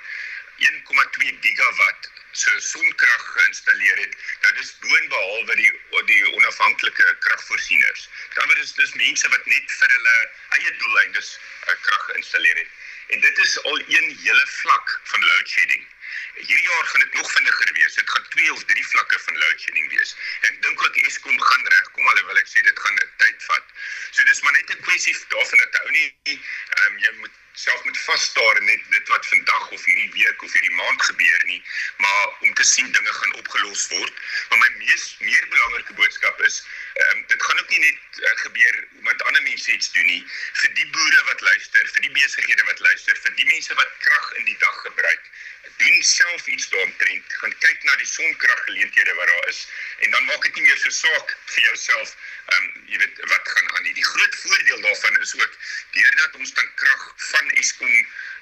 1,2 0.57 1.39
gigawatt 1.41 2.11
se 2.31 2.51
sonkrag 2.59 3.23
geïnstalleer 3.33 3.97
het. 3.97 4.15
Nou 4.41 4.53
dis 4.59 4.71
boonbehalwe 4.79 5.55
die 5.55 5.71
die 6.11 6.21
onafhanklike 6.33 7.15
kragvoorsieners. 7.19 8.09
Dan 8.35 8.47
word 8.47 8.59
dit 8.61 8.75
dis 8.81 8.95
mense 9.01 9.29
wat 9.35 9.45
net 9.51 9.75
vir 9.79 9.93
hulle 9.95 10.15
eie 10.59 10.71
doeleindes 10.81 11.29
uh, 11.37 11.75
krag 11.87 12.03
geïnstalleer 12.09 12.59
het. 12.63 12.71
En 13.15 13.19
dit 13.27 13.37
is 13.45 13.55
al 13.63 13.79
een 13.79 14.09
hele 14.23 14.47
vlak 14.59 14.99
van 15.11 15.27
load 15.29 15.49
shedding. 15.49 15.87
Hierdie 16.35 16.67
jaar 16.69 16.85
gaan 16.91 16.99
dit 17.05 17.13
nog 17.13 17.31
vinniger 17.31 17.73
wees. 17.73 17.93
Dit 17.93 18.09
gaan 18.09 18.27
2 18.29 18.53
of 18.53 18.63
3 18.71 18.87
vlakke 18.87 19.19
van 19.19 19.37
load 19.37 19.61
shedding 19.61 19.89
wees. 19.95 20.15
Ek 20.49 20.61
dink 20.61 20.85
ook 20.85 20.95
Eskom 21.07 21.41
gaan 21.41 21.67
regkom 21.77 22.07
alhoewel 22.07 22.43
ek 22.43 22.51
sê 22.51 22.61
dit 22.61 22.79
gaan 22.79 22.99
'n 23.05 23.09
tyd 23.23 23.47
vat. 23.49 23.65
So 24.11 24.23
dis 24.23 24.41
maar 24.41 24.55
net 24.59 24.69
'n 24.75 24.85
kwessie 24.87 25.15
daarvan 25.33 25.57
dat 25.63 25.81
ou 25.81 25.91
nie 25.91 26.07
ehm 26.23 26.85
um, 26.87 26.97
jy 27.07 27.11
moet 27.21 27.41
self 27.55 27.83
met 27.83 27.97
vasstaar 27.97 28.61
net 28.63 28.81
dit 28.89 29.07
wat 29.07 29.27
vandag 29.27 29.69
of 29.69 29.85
hierdie 29.85 30.11
week 30.11 30.43
of 30.43 30.53
hierdie 30.53 30.75
maand 30.75 31.01
gebeur 31.01 31.43
nie, 31.45 31.61
maar 31.97 32.27
om 32.39 32.53
te 32.53 32.63
sien 32.63 32.91
dinge 32.91 33.13
gaan 33.13 33.35
opgelos 33.35 33.87
word. 33.87 34.13
Maar 34.49 34.59
my 34.59 34.71
mees 34.77 35.15
meer 35.19 35.47
belangrike 35.49 35.93
boodskap 35.93 36.41
is 36.41 36.63
ehm 36.95 37.18
um, 37.18 37.24
dit 37.27 37.44
gaan 37.44 37.59
ook 37.59 37.69
nie 37.69 37.80
net 37.80 38.19
uh, 38.19 38.36
gebeur 38.42 38.88
omdat 39.00 39.24
ander 39.24 39.44
mense 39.44 39.71
iets 39.71 39.92
doen 39.92 40.06
nie 40.06 40.21
vir 40.62 40.74
die 40.74 40.88
boere 40.97 41.24
wat 41.31 41.42
luister, 41.42 41.89
vir 41.94 42.01
die 42.07 42.13
besighede 42.19 42.63
wat 42.71 42.80
luister, 42.80 43.18
vir 43.24 43.36
die 43.42 43.50
mense 43.51 43.74
wat 43.81 43.97
krag 44.06 44.31
in 44.39 44.45
die 44.51 44.57
dag 44.63 44.81
gebruik 44.88 45.31
doen 45.77 46.03
self 46.03 46.47
iets 46.47 46.69
daaromtrent, 46.69 47.33
gaan 47.42 47.56
kyk 47.63 47.83
na 47.83 47.95
die 48.00 48.07
sonkraggeleenthede 48.07 49.13
wat 49.19 49.27
daar 49.27 49.47
is 49.51 49.68
en 49.97 50.12
dan 50.12 50.25
maak 50.30 50.47
dit 50.47 50.56
nie 50.56 50.63
meer 50.68 50.77
so 50.83 50.94
saak 50.97 51.36
vir 51.53 51.63
jouself 51.68 52.15
ehm 52.53 52.63
um, 52.63 52.86
jy 52.92 53.00
weet 53.01 53.19
wat 53.31 53.51
gaan 53.51 53.69
aan 53.75 53.83
nie. 53.83 53.94
Die 53.98 54.06
groot 54.06 54.36
voordeel 54.44 54.81
daarvan 54.81 55.19
is 55.21 55.36
ook 55.36 55.57
deurdat 55.98 56.36
ons 56.41 56.53
dan 56.53 56.69
krag 56.81 57.06
van 57.31 57.51
Eskom 57.63 57.95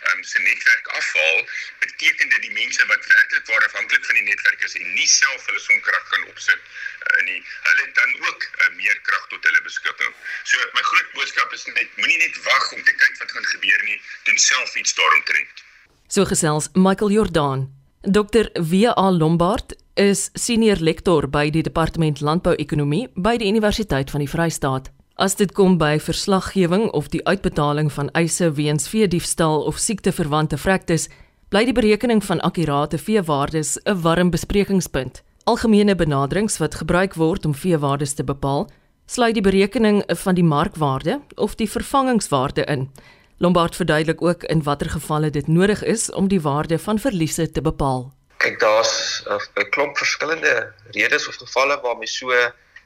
ehm 0.04 0.18
um, 0.18 0.24
se 0.24 0.40
netwerk 0.40 0.88
afhaal, 1.00 1.40
beteken 1.86 2.30
dit 2.30 2.42
die 2.48 2.56
mense 2.62 2.86
wat 2.92 3.12
werklik 3.16 3.46
waar 3.52 3.66
afhanklik 3.68 4.06
van 4.06 4.20
die 4.20 4.28
netwerk 4.32 4.64
is 4.70 4.76
en 4.80 4.94
nie 5.00 5.08
self 5.08 5.46
hulle 5.50 5.62
sonkrag 5.68 6.08
kan 6.14 6.26
opsit 6.32 6.60
uh, 6.60 7.22
nie, 7.30 7.40
hulle 7.68 7.86
dan 8.00 8.16
ook 8.28 8.48
uh, 8.48 8.70
meer 8.80 8.98
krag 9.08 9.28
tot 9.34 9.48
hulle 9.50 9.62
beskikking. 9.68 10.16
So 10.44 10.58
my 10.78 10.84
groot 10.90 11.14
boodskap 11.18 11.54
is 11.58 11.68
net 11.74 12.00
moenie 12.00 12.20
net 12.26 12.42
wag 12.48 12.72
om 12.78 12.84
te 12.84 12.98
kyk 13.04 13.22
wat 13.22 13.36
gaan 13.36 13.48
gebeur 13.54 13.86
nie, 13.90 14.00
doen 14.30 14.42
self 14.48 14.76
iets 14.82 14.96
daaromtrent. 15.00 15.64
So 16.08 16.28
gesels 16.30 16.70
Michael 16.74 17.16
Jordan. 17.16 17.70
Dr. 18.04 18.50
W.A. 18.60 19.12
Lombard 19.12 19.76
is 19.96 20.28
senior 20.34 20.82
lektor 20.84 21.30
by 21.32 21.48
die 21.54 21.64
Departement 21.64 22.20
Landbou-ekonomie 22.20 23.06
by 23.16 23.38
die 23.40 23.48
Universiteit 23.48 24.12
van 24.12 24.26
die 24.26 24.30
Vrystaat. 24.30 24.90
As 25.15 25.36
dit 25.38 25.51
kom 25.54 25.75
by 25.77 26.00
verslaggewing 26.01 26.88
of 26.98 27.12
die 27.13 27.21
uitbetaling 27.27 27.92
van 27.94 28.10
eise 28.18 28.48
weens 28.57 28.88
veediefstal 28.89 29.62
of 29.62 29.77
siekteverwante 29.77 30.57
vrektes, 30.57 31.06
bly 31.54 31.62
die 31.69 31.75
berekening 31.77 32.24
van 32.25 32.42
akkurate 32.42 32.98
veewaardes 32.98 33.77
'n 33.86 34.01
warm 34.01 34.31
besprekingspunt. 34.33 35.21
Algemene 35.45 35.95
benaderings 35.95 36.57
wat 36.57 36.75
gebruik 36.75 37.13
word 37.13 37.45
om 37.45 37.54
veewaardes 37.54 38.13
te 38.13 38.24
bepaal, 38.24 38.69
sluit 39.06 39.33
die 39.33 39.44
berekening 39.44 40.04
van 40.07 40.36
die 40.36 40.44
markwaarde 40.44 41.21
of 41.36 41.56
die 41.56 41.69
vervangingswaarde 41.69 42.65
in. 42.65 42.89
Lombard 43.38 43.75
verduidelik 43.75 44.22
ook 44.22 44.43
in 44.43 44.63
watter 44.63 44.89
gevalle 44.89 45.29
dit 45.29 45.48
nodig 45.48 45.84
is 45.84 46.12
om 46.12 46.27
die 46.27 46.41
waarde 46.41 46.79
van 46.79 47.00
verliese 47.00 47.51
te 47.51 47.62
bepaal. 47.62 48.13
Kyk, 48.38 48.60
daar's 48.60 49.24
'n 49.29 49.70
klomp 49.70 49.98
verskillende 49.98 50.74
redes 50.91 51.27
of 51.27 51.36
gevalle 51.36 51.79
waarmee 51.82 52.08
so 52.08 52.32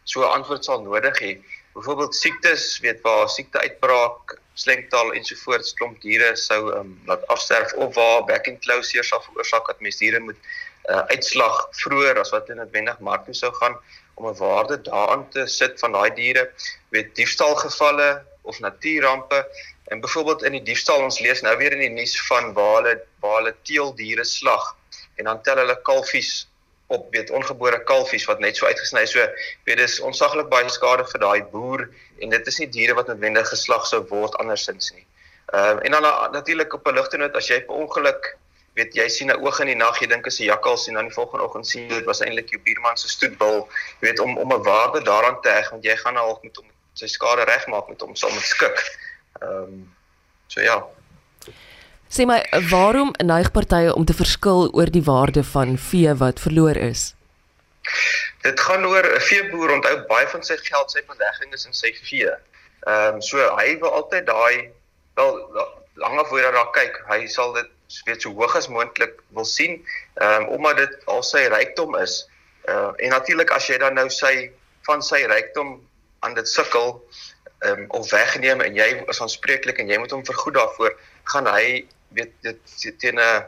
so 0.04 0.22
'n 0.22 0.32
antwoord 0.32 0.66
sal 0.66 0.82
nodig 0.82 1.20
hê. 1.22 1.40
Byvoorbeeld 1.78 2.16
siektes, 2.16 2.80
weet 2.82 3.02
waar 3.06 3.30
siekte 3.30 3.62
uitbraak, 3.62 4.38
slengtaal 4.58 5.14
ensovoorts 5.14 5.76
klomp 5.78 6.02
diere 6.02 6.32
sou 6.42 6.72
um, 6.74 6.96
laat 7.06 7.28
afsterf 7.34 7.74
of 7.78 7.94
waar 7.96 8.26
back 8.26 8.50
and 8.50 8.60
closure 8.66 9.06
sal 9.06 9.22
veroorsaak 9.28 9.70
dat 9.70 9.84
mens 9.86 10.02
diere 10.02 10.20
moet 10.20 10.40
uh, 10.90 11.04
uitslag 11.14 11.60
vroeër 11.84 12.18
as 12.24 12.34
wat 12.34 12.50
noodwendig 12.50 12.98
mark 13.06 13.28
toe 13.28 13.38
sou 13.38 13.54
gaan 13.62 13.78
om 14.18 14.26
'n 14.32 14.40
waarde 14.42 14.82
daaraan 14.90 15.30
te 15.30 15.46
sit 15.46 15.78
van 15.80 15.94
daai 15.94 16.10
diere, 16.18 16.50
weet 16.90 17.14
diefstalgevalle 17.16 18.10
of 18.42 18.60
natuurampe 18.60 19.46
En 19.88 20.00
byvoorbeeld 20.00 20.44
in 20.44 20.52
die 20.52 20.64
diefstal 20.64 21.04
ons 21.04 21.20
lees 21.24 21.42
nou 21.42 21.54
weer 21.58 21.72
in 21.72 21.80
die 21.86 21.94
nuus 21.96 22.16
van 22.28 22.52
waar 22.54 22.74
hulle 22.76 22.96
waar 23.24 23.38
hulle 23.40 23.54
teeldiere 23.70 24.26
slag 24.28 24.66
en 25.16 25.30
dan 25.30 25.42
tel 25.42 25.62
hulle 25.62 25.78
kalfies 25.90 26.32
op 26.88 27.08
weet 27.12 27.30
ongebore 27.30 27.84
kalfies 27.84 28.26
wat 28.26 28.40
net 28.40 28.56
so 28.56 28.66
uitgesny 28.66 29.02
is. 29.04 29.12
So 29.12 29.28
weet 29.68 29.78
dis 29.78 30.00
onsaglik 30.00 30.50
baie 30.50 30.70
skade 30.70 31.06
vir 31.12 31.20
daai 31.20 31.44
boer 31.52 31.88
en 32.22 32.30
dit 32.30 32.48
is 32.48 32.60
nie 32.60 32.70
diere 32.70 32.96
wat 32.96 33.08
noodwendig 33.12 33.50
geslag 33.50 33.88
sou 33.88 34.02
word 34.12 34.36
andersins 34.44 34.92
nie. 34.96 35.06
Ehm 35.54 35.78
uh, 35.78 35.86
en 35.86 35.92
dan 35.92 36.32
natuurlik 36.32 36.74
op 36.74 36.88
'n 36.88 36.96
ligte 37.00 37.18
noot 37.18 37.36
as 37.36 37.48
jy 37.48 37.60
per 37.66 37.76
ongeluk 37.76 38.38
weet 38.78 38.96
jy 38.96 39.08
sien 39.10 39.32
'n 39.32 39.44
oog 39.44 39.60
in 39.60 39.72
die 39.72 39.76
nag 39.76 40.00
jy 40.00 40.08
dink 40.08 40.26
is 40.26 40.40
'n 40.40 40.50
jakkals 40.54 40.88
en 40.88 40.94
dan 40.94 41.08
die 41.10 41.14
volgende 41.14 41.46
oggend 41.46 41.68
sien 41.68 41.88
dit 41.88 42.06
was 42.06 42.22
eintlik 42.22 42.50
jou 42.50 42.62
buurman 42.64 42.98
se 42.98 43.10
stoetbil 43.10 43.68
jy 44.00 44.08
weet 44.08 44.20
om 44.20 44.38
om 44.38 44.54
'n 44.54 44.64
waarde 44.64 45.02
daaraan 45.02 45.42
te 45.42 45.50
heg 45.50 45.70
want 45.70 45.84
jy 45.84 45.96
gaan 45.96 46.18
al 46.18 46.40
met 46.44 46.56
hom 46.56 46.68
sy 46.94 47.08
skade 47.08 47.44
regmaak 47.46 47.90
met 47.90 48.02
hom 48.02 48.16
saam 48.16 48.34
met 48.34 48.44
skik. 48.44 48.80
Ehm 49.42 49.64
um, 49.64 49.96
so 50.48 50.62
ja. 50.62 50.78
Sê 52.10 52.26
my 52.26 52.40
waarom 52.72 53.12
neig 53.24 53.52
partye 53.52 53.94
om 53.94 54.06
te 54.08 54.16
verskil 54.16 54.70
oor 54.72 54.90
die 54.92 55.04
waarde 55.04 55.44
van 55.44 55.76
vee 55.78 56.14
wat 56.16 56.40
verloor 56.40 56.78
is? 56.80 57.14
Dit 58.44 58.60
gaan 58.60 58.86
oor 58.86 59.04
'n 59.16 59.20
veeboer 59.30 59.74
onthou 59.76 59.96
baie 60.08 60.28
van 60.28 60.44
sy 60.44 60.58
geld 60.58 60.92
sy 60.92 61.04
belegging 61.08 61.54
is 61.54 61.66
in 61.66 61.74
sy 61.74 61.92
vee. 62.10 62.32
Ehm 62.88 63.16
um, 63.16 63.22
so 63.22 63.38
hy 63.58 63.76
wil 63.80 63.92
altyd 64.00 64.26
daai 64.26 64.72
wel 65.16 65.34
lank 65.94 66.28
voor 66.28 66.52
daar 66.52 66.72
kyk, 66.72 67.04
hy 67.10 67.28
sal 67.28 67.54
dit 67.54 67.70
weet 68.06 68.22
so 68.22 68.32
hoog 68.32 68.56
as 68.56 68.68
moontlik 68.68 69.20
wil 69.36 69.46
sien, 69.46 69.84
ehm 70.16 70.42
um, 70.42 70.48
omdat 70.48 70.78
dit 70.78 71.06
al 71.06 71.24
sy 71.24 71.48
rykdom 71.48 71.96
is. 71.96 72.24
Ehm 72.68 72.78
uh, 72.78 72.94
en 72.98 73.10
natuurlik 73.10 73.52
as 73.52 73.68
jy 73.68 73.78
dan 73.78 73.94
nou 73.94 74.10
sy 74.10 74.52
van 74.88 75.04
sy 75.04 75.26
rykdom 75.28 75.76
aan 76.20 76.34
dit 76.34 76.48
sukkel 76.48 77.04
um, 77.68 77.86
of 77.88 78.10
wegneem 78.12 78.62
en 78.62 78.76
jy 78.76 78.88
is 79.08 79.22
aanspreeklik 79.22 79.78
en 79.78 79.92
jy 79.92 80.00
moet 80.00 80.12
hom 80.12 80.26
vergoed 80.26 80.54
daarvoor, 80.54 80.96
gaan 81.24 81.48
hy 81.52 81.86
weet 82.16 82.34
dit 82.42 83.00
teen 83.00 83.20
'n 83.20 83.44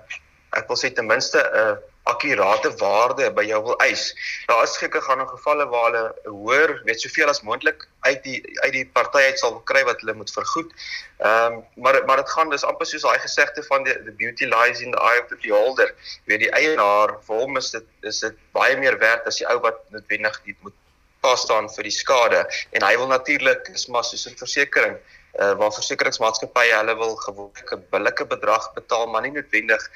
ek 0.58 0.68
wil 0.68 0.78
sê 0.78 0.94
ten 0.94 1.08
minste 1.08 1.40
'n 1.40 1.78
akkurate 2.10 2.72
waarde 2.82 3.30
by 3.36 3.44
jou 3.46 3.60
wil 3.64 3.78
eis. 3.86 4.14
Daar 4.50 4.64
is 4.64 4.78
gekke 4.82 5.02
gaan 5.02 5.20
in 5.20 5.30
gevalle 5.30 5.68
waar 5.70 5.86
hulle 5.92 6.04
hoor, 6.24 6.74
weet 6.88 7.02
soveel 7.02 7.30
as 7.30 7.42
moontlik 7.42 7.86
uit 8.08 8.24
die 8.24 8.40
uit 8.64 8.74
die 8.74 8.86
party 8.98 9.22
uit 9.30 9.40
sal 9.40 9.60
kry 9.72 9.84
wat 9.88 10.02
hulle 10.02 10.16
moet 10.22 10.34
vergoed. 10.34 10.74
Ehm 11.20 11.60
um, 11.60 11.64
maar 11.84 12.02
maar 12.06 12.22
dit 12.24 12.30
gaan 12.30 12.50
dis 12.50 12.66
amper 12.66 12.90
soos 12.90 13.06
daai 13.06 13.20
gesegde 13.20 13.64
van 13.70 13.84
die 13.84 13.94
the 14.08 14.16
beauty 14.24 14.50
lies 14.50 14.82
in 14.82 14.92
the 14.92 15.02
eye 15.12 15.22
of 15.22 15.30
the 15.30 15.40
beholder. 15.44 15.94
Weet 16.26 16.46
die 16.48 16.54
eienaar 16.62 17.18
vir 17.28 17.44
hom 17.44 17.58
is 17.58 17.72
dit 17.76 17.88
is 18.02 18.20
dit 18.26 18.44
baie 18.58 18.78
meer 18.78 18.98
werd 18.98 19.28
as 19.28 19.42
die 19.42 19.50
ou 19.50 19.60
wat 19.66 19.84
noodwendig 19.90 20.42
dit 20.46 20.58
moet 20.62 20.78
pas 21.22 21.42
staan 21.42 21.68
vir 21.70 21.84
die 21.84 21.96
skade 21.96 22.46
en 22.72 22.84
hy 22.86 22.94
wil 22.98 23.10
natuurlik 23.12 23.68
is 23.76 23.88
maar 23.92 24.06
soos 24.08 24.28
'n 24.28 24.38
versekering 24.40 24.96
uh, 25.38 25.54
waar 25.60 25.74
versekeringsmaatskappye 25.74 26.76
hulle 26.76 26.96
wil 26.98 27.16
gewoonlik 27.26 27.74
'n 27.76 27.84
billike 27.92 28.26
bedrag 28.26 28.72
betaal 28.74 29.08
maar 29.08 29.22
nie 29.22 29.36
noodwendig 29.36 29.90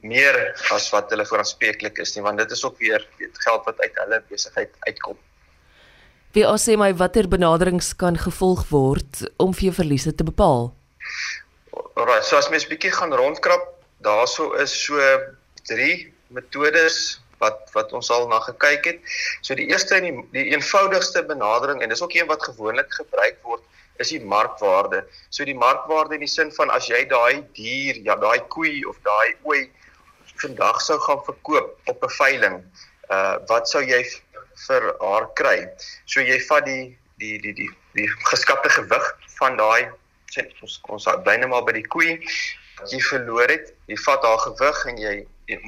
meer 0.00 0.38
as 0.70 0.90
wat 0.94 1.10
hulle 1.10 1.26
vooraanspreeklik 1.26 1.98
is 1.98 2.14
nie 2.14 2.22
want 2.22 2.38
dit 2.38 2.50
is 2.50 2.64
ook 2.64 2.78
weer 2.78 3.06
weet 3.18 3.38
geld 3.46 3.64
wat 3.64 3.80
uit 3.80 3.94
hulle 4.04 4.22
besigheid 4.28 4.74
uitkom. 4.86 5.18
Wie 6.32 6.46
as 6.46 6.64
sê 6.68 6.76
my 6.80 6.94
watter 6.96 7.28
benaderings 7.28 7.92
kan 7.96 8.16
gevolg 8.16 8.68
word 8.70 9.24
om 9.36 9.52
vir 9.54 9.68
jou 9.68 9.74
verliese 9.82 10.14
te 10.14 10.24
bepaal? 10.24 10.72
Alraai, 11.72 12.22
so 12.22 12.36
as 12.36 12.48
mens 12.48 12.66
bietjie 12.68 12.92
gaan 12.92 13.12
rondkrap, 13.12 13.66
daarso 14.00 14.52
is 14.62 14.72
so 14.84 14.96
drie 15.68 16.12
metodes 16.28 17.20
wat 17.42 17.68
wat 17.74 17.92
ons 17.92 18.08
al 18.14 18.28
na 18.30 18.38
gekyk 18.40 18.86
het. 18.86 19.12
So 19.42 19.58
die 19.58 19.68
eerste 19.68 19.98
en 19.98 20.06
die, 20.06 20.14
die 20.32 20.46
eenvoudigste 20.54 21.24
benadering 21.26 21.82
en 21.82 21.92
dis 21.92 22.02
ook 22.02 22.14
een 22.14 22.30
wat 22.30 22.42
gewoonlik 22.48 22.94
gebruik 23.02 23.38
word 23.42 23.66
is 24.02 24.12
die 24.14 24.22
markwaarde. 24.34 25.04
So 25.30 25.46
die 25.48 25.56
markwaarde 25.58 26.18
in 26.18 26.24
die 26.26 26.30
sin 26.30 26.52
van 26.58 26.72
as 26.74 26.88
jy 26.90 27.04
daai 27.10 27.42
dier, 27.58 28.00
ja 28.06 28.16
daai 28.20 28.40
koei 28.54 28.82
of 28.90 28.98
daai 29.06 29.34
ooi 29.48 29.62
vandag 30.42 30.80
sou 30.82 30.98
gaan 31.06 31.22
verkoop 31.26 31.78
op 31.92 32.04
'n 32.04 32.14
veiling, 32.18 32.58
uh 33.10 33.36
wat 33.48 33.68
sou 33.68 33.82
jy 33.82 34.02
vir 34.66 34.82
haar 35.00 35.26
kry? 35.38 35.68
So 36.06 36.20
jy 36.20 36.38
vat 36.48 36.66
die 36.66 36.98
die 37.22 37.38
die 37.38 37.54
die 37.54 37.70
die 37.94 38.08
geskapte 38.30 38.70
gewig 38.78 39.06
van 39.38 39.56
daai 39.56 39.90
sê 40.32 40.46
ons 40.62 40.80
ons 40.88 41.08
bly 41.24 41.36
net 41.36 41.48
maar 41.48 41.64
by 41.64 41.76
die 41.76 41.88
koei 41.94 42.18
jy 42.90 43.00
verloor 43.10 43.50
het. 43.52 43.72
Jy 43.90 43.98
vat 44.06 44.24
haar 44.26 44.40
gewig 44.46 44.84
en 44.90 44.98
jy 44.98 45.14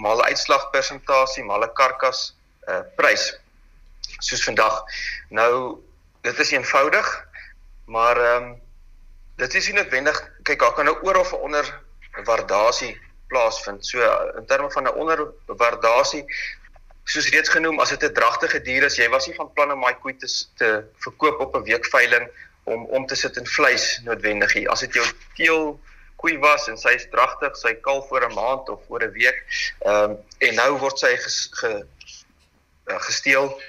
maal 0.00 0.23
uitslagpersentasie, 0.25 1.45
maal 1.45 1.64
'n 1.64 1.75
karkas 1.75 2.35
uh 2.69 2.83
prys 2.97 3.35
soos 4.21 4.45
vandag. 4.45 4.83
Nou 5.31 5.81
dit 6.23 6.38
is 6.38 6.53
eenvoudig. 6.53 7.09
Maar 7.85 8.17
ehm 8.17 8.43
um, 8.43 8.62
dit 9.37 9.55
is 9.55 9.67
nie 9.67 9.75
noodwendig 9.75 10.19
kyk 10.43 10.61
daar 10.61 10.73
kan 10.73 10.85
nou 10.85 10.97
oor 11.03 11.17
of 11.17 11.33
onder 11.33 11.81
waardasie 12.25 12.95
plaasvind. 13.26 13.87
So 13.87 13.99
in 14.38 14.47
terme 14.47 14.71
van 14.71 14.85
'n 14.85 14.95
onderwaardasie 14.95 16.25
soos 17.05 17.29
reeds 17.29 17.49
genoem 17.49 17.81
as 17.81 17.88
dit 17.88 18.05
'n 18.05 18.12
dragtige 18.12 18.61
dier 18.61 18.83
is, 18.83 18.97
jy 18.97 19.09
was 19.09 19.26
nie 19.26 19.35
van 19.37 19.53
plan 19.53 19.73
om 19.73 19.81
my 19.81 19.95
koei 19.95 20.17
te 20.17 20.29
te 20.57 20.85
verkoop 20.99 21.41
op 21.41 21.57
'n 21.57 21.62
weekveiling 21.62 22.29
om 22.64 22.85
om 22.87 23.07
te 23.07 23.14
sit 23.14 23.37
in 23.37 23.47
vleis 23.47 24.00
noodwendig. 24.05 24.67
As 24.67 24.81
dit 24.81 24.95
jou 24.95 25.07
teel 25.35 25.81
koei 26.17 26.38
was 26.38 26.69
en 26.69 26.79
sy 26.79 26.95
is 26.97 27.09
dragtig, 27.11 27.57
sy 27.57 27.75
kalf 27.75 28.09
voor 28.09 28.25
'n 28.25 28.35
maand 28.35 28.69
of 28.69 28.81
voor 28.87 29.03
'n 29.03 29.12
week, 29.12 29.45
ehm 29.81 30.11
um, 30.11 30.17
en 30.38 30.55
nou 30.55 30.79
word 30.79 30.99
sy 30.99 31.17
ges, 31.17 31.49
ge, 31.50 31.87
uh, 32.87 33.00
gesteel 33.00 33.61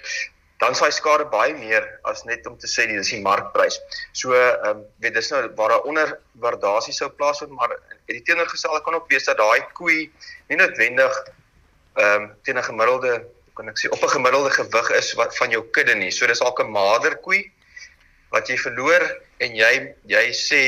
dan 0.59 0.75
sal 0.75 0.88
hy 0.88 0.95
skade 0.95 1.25
baie 1.31 1.53
meer 1.57 1.83
as 2.07 2.24
net 2.24 2.45
om 2.47 2.57
te 2.57 2.67
sê 2.67 2.88
dis 2.88 3.12
die 3.12 3.21
markprys. 3.21 3.79
So 4.13 4.33
ehm 4.33 4.69
um, 4.69 4.83
weet 5.03 5.17
dis 5.17 5.31
nou 5.33 5.41
waar 5.57 5.75
daar 5.75 5.88
onder 5.89 6.17
waardasie 6.43 6.93
sou 6.95 7.09
plaasvind, 7.09 7.51
maar 7.51 7.75
die 8.07 8.21
teenoorgestelde 8.21 8.83
kan 8.85 8.95
ook 8.95 9.09
wees 9.12 9.27
dat 9.27 9.38
daai 9.38 9.65
koei 9.74 10.12
nie 10.50 10.59
noodwendig 10.59 11.24
ehm 11.95 12.24
um, 12.24 12.29
teen 12.43 12.57
'n 12.57 12.69
gemiddelde 12.69 13.25
kan 13.55 13.69
ek 13.71 13.79
sê 13.79 13.91
op 13.91 14.03
'n 14.03 14.15
gemiddelde 14.17 14.51
gewig 14.51 14.89
is 14.91 15.13
wat 15.13 15.38
van 15.38 15.50
jou 15.50 15.63
kudde 15.71 15.95
nie. 15.95 16.12
So 16.12 16.27
dis 16.27 16.39
dalk 16.39 16.59
'n 16.59 16.71
mader 16.71 17.15
koei 17.17 17.51
wat 18.31 18.47
jy 18.47 18.57
verloor 18.57 19.03
en 19.39 19.55
jy 19.55 19.95
jy 20.07 20.25
sê 20.31 20.63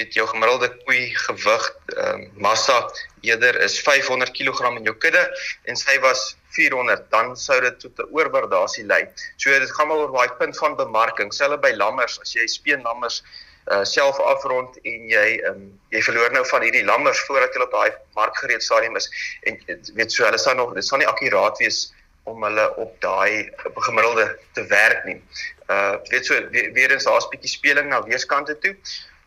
dit 0.00 0.18
jou 0.18 0.26
gemiddelde 0.32 0.70
koei 0.84 1.02
gewig 1.26 1.70
ehm 1.96 2.24
um, 2.24 2.26
massa 2.46 2.78
eerder 3.26 3.58
is 3.66 3.78
500 3.86 4.32
kg 4.36 4.72
in 4.78 4.88
jou 4.88 4.96
kudde 5.04 5.22
en 5.68 5.76
sy 5.76 5.98
was 6.04 6.22
400 6.56 7.06
dan 7.14 7.36
sou 7.36 7.60
dit 7.60 7.78
tot 7.80 7.98
'n 7.98 8.08
oorwaardasie 8.16 8.86
lei. 8.86 9.02
So 9.36 9.50
dit 9.50 9.76
gaan 9.76 9.88
maar 9.88 10.02
oor 10.02 10.12
daai 10.16 10.36
punt 10.38 10.58
van 10.58 10.76
bemarking. 10.76 11.32
Selfe 11.32 11.58
by 11.58 11.72
lammers, 11.76 12.18
as 12.20 12.34
jy 12.34 12.46
speenlammers 12.46 13.22
uh 13.70 13.84
self 13.84 14.18
afrond 14.32 14.78
en 14.82 15.08
jy 15.08 15.28
um, 15.46 15.66
jy 15.94 16.00
verloor 16.02 16.32
nou 16.32 16.44
van 16.48 16.62
hierdie 16.64 16.84
lammers 16.84 17.20
voordat 17.28 17.54
hulle 17.54 17.66
op 17.68 17.74
daai 17.76 17.90
markgereed 18.16 18.64
stadium 18.64 18.96
is 18.96 19.06
en 19.46 19.60
weet 19.94 20.12
so 20.12 20.24
hulle 20.24 20.38
sal 20.38 20.56
nog 20.58 20.72
dit 20.74 20.84
sal 20.84 20.98
nie 20.98 21.10
akkuraat 21.10 21.60
wees 21.62 21.92
om 22.30 22.42
hulle 22.44 22.64
op 22.76 22.96
daai 23.04 23.50
gemiddelde 23.86 24.26
te 24.56 24.64
werk 24.72 25.04
nie. 25.04 25.20
Uh 25.68 25.96
weet 26.10 26.26
so 26.26 26.40
weer, 26.50 26.90
eens 26.90 27.04
daar's 27.04 27.28
'n 27.28 27.34
bietjie 27.36 27.52
speling 27.52 27.88
na 27.88 28.02
weerskante 28.02 28.58
toe. 28.58 28.74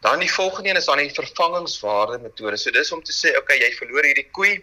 Dan 0.03 0.19
die 0.19 0.31
volgende 0.31 0.69
een 0.69 0.75
is 0.75 0.86
dan 0.86 0.98
die 0.98 1.13
vervangingswaarde 1.13 2.17
metode. 2.19 2.57
So 2.57 2.72
dis 2.72 2.91
om 2.91 3.03
te 3.03 3.15
sê 3.15 3.38
okay, 3.39 3.55
jy 3.62 3.72
verloor 3.77 4.03
hierdie 4.03 4.27
koei 4.36 4.57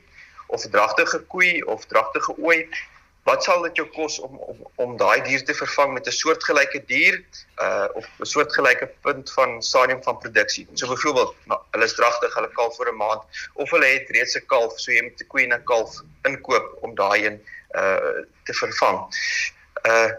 of 0.53 0.67
dragtige 0.69 1.23
koei 1.33 1.63
of 1.63 1.87
dragtige 1.89 2.35
ooi 2.37 2.67
wat 3.29 3.45
sal 3.45 3.65
dit 3.65 3.81
jou 3.81 3.87
kos 3.95 4.19
om 4.27 4.37
om 4.51 4.61
om 4.85 4.93
daai 5.01 5.23
dier 5.25 5.45
te 5.45 5.57
vervang 5.57 5.93
met 5.97 6.07
'n 6.07 6.17
soortgelyke 6.19 6.83
dier 6.93 7.21
uh 7.65 7.89
of 7.95 8.07
'n 8.21 8.31
soortgelyke 8.35 8.91
punt 9.07 9.33
van 9.39 9.63
stadium 9.63 10.03
van 10.03 10.19
produksie. 10.19 10.69
So 10.75 10.89
byvoorbeeld, 10.93 11.35
nou, 11.45 11.61
hulle 11.71 11.85
is 11.85 11.95
dragtig, 11.95 12.35
hulle 12.35 12.53
kalf 12.61 12.77
vir 12.77 12.93
'n 12.93 12.97
maand 12.97 13.23
of 13.55 13.71
hulle 13.71 13.87
het 13.97 14.11
reeds 14.11 14.37
'n 14.37 14.47
kalf, 14.47 14.81
so 14.81 14.93
jy 14.93 15.03
moet 15.03 15.21
'n 15.21 15.27
koei 15.27 15.45
en 15.45 15.55
'n 15.55 15.65
kalf 15.65 16.01
inkoop 16.23 16.79
om 16.81 16.95
daai 16.95 17.27
een 17.27 17.45
uh 17.81 18.21
te 18.45 18.53
vervang. 18.53 18.99
Uh 19.89 20.11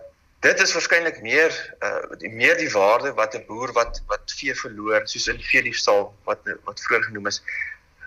dit 0.41 0.61
is 0.61 0.73
waarskynlik 0.73 1.21
meer 1.21 1.53
uh 1.85 2.17
die 2.21 2.31
meer 2.33 2.57
die 2.57 2.71
waarde 2.73 3.13
wat 3.17 3.35
'n 3.37 3.45
boer 3.45 3.71
wat 3.77 4.01
wat 4.07 4.33
vee 4.39 4.55
verloor, 4.55 5.05
soos 5.05 5.27
in 5.27 5.41
vee 5.51 5.61
diefstal 5.61 6.13
wat 6.29 6.41
wat 6.65 6.81
vroeër 6.81 7.03
genoem 7.09 7.27
is, 7.27 7.41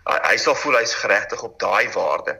hy, 0.05 0.19
hy 0.31 0.37
sal 0.37 0.59
voel 0.59 0.79
hy's 0.81 0.95
geregtig 0.95 1.43
op 1.43 1.59
daai 1.59 1.89
waarde. 1.95 2.39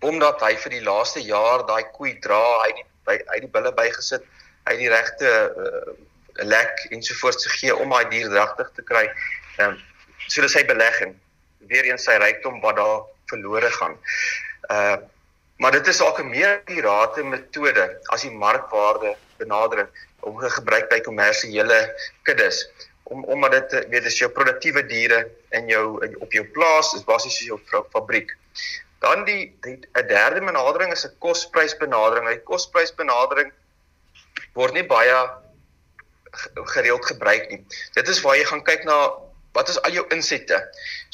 Omdat 0.00 0.40
hy 0.46 0.54
vir 0.56 0.76
die 0.78 0.84
laaste 0.84 1.20
jaar 1.20 1.66
daai 1.66 1.84
koei 1.96 2.14
dra 2.20 2.42
hy 2.64 2.70
die 2.78 2.86
by 3.04 3.18
hy 3.32 3.40
die 3.44 3.52
bulle 3.56 3.72
bygesit 3.74 4.24
hy 4.68 4.76
die 4.80 4.88
regte 4.88 5.30
uh, 5.64 5.94
lek 6.44 6.86
ensovoorts 6.90 7.46
gegee 7.46 7.74
om 7.76 7.90
daai 7.90 8.08
dier 8.12 8.30
regtig 8.32 8.70
te 8.76 8.82
kry 8.82 9.04
um, 9.58 9.76
so 10.28 10.40
dis 10.42 10.54
hy 10.56 10.64
belegging 10.70 11.12
weer 11.68 11.84
eens 11.90 12.06
sy 12.08 12.16
rykdom 12.20 12.60
wat 12.60 12.76
daar 12.76 13.02
verlore 13.32 13.70
gaan. 13.80 13.98
Uh 14.70 14.96
maar 15.56 15.72
dit 15.72 15.86
is 15.86 16.00
ook 16.00 16.18
'n 16.20 16.28
meer 16.28 16.50
akkurate 16.58 17.22
metode 17.22 18.00
as 18.12 18.22
die 18.22 18.30
markwaarde 18.30 19.16
benadering 19.36 19.88
om 20.20 20.38
gebruik 20.38 20.88
by 20.88 21.00
kommersiële 21.00 21.78
kuddes 22.22 22.68
om 23.04 23.24
omdat 23.24 23.52
dit 23.52 23.88
weet 23.88 24.02
dis 24.02 24.18
jou 24.18 24.30
produktiewe 24.32 24.86
diere 24.86 25.28
in 25.50 25.68
jou 25.68 25.84
op 26.24 26.32
jou 26.32 26.44
plaas 26.56 26.94
is 26.94 27.04
basies 27.04 27.38
jou 27.44 27.60
fabriek. 27.92 28.36
Dan 29.04 29.24
die 29.24 29.56
'n 29.62 30.06
derde 30.08 30.40
benadering 30.40 30.92
is 30.92 31.04
'n 31.04 31.18
kosprysbenadering. 31.18 32.28
Die 32.28 32.42
kosprysbenadering 32.42 33.52
word 34.54 34.72
nie 34.72 34.86
baie 34.86 35.30
gereeld 36.74 37.06
gebruik 37.06 37.50
nie. 37.50 37.66
Dit 37.92 38.08
is 38.08 38.20
waar 38.20 38.36
jy 38.36 38.44
gaan 38.44 38.62
kyk 38.62 38.84
na 38.84 39.12
wat 39.54 39.68
is 39.70 39.78
al 39.86 39.94
jou 39.94 40.04
insette. 40.14 40.58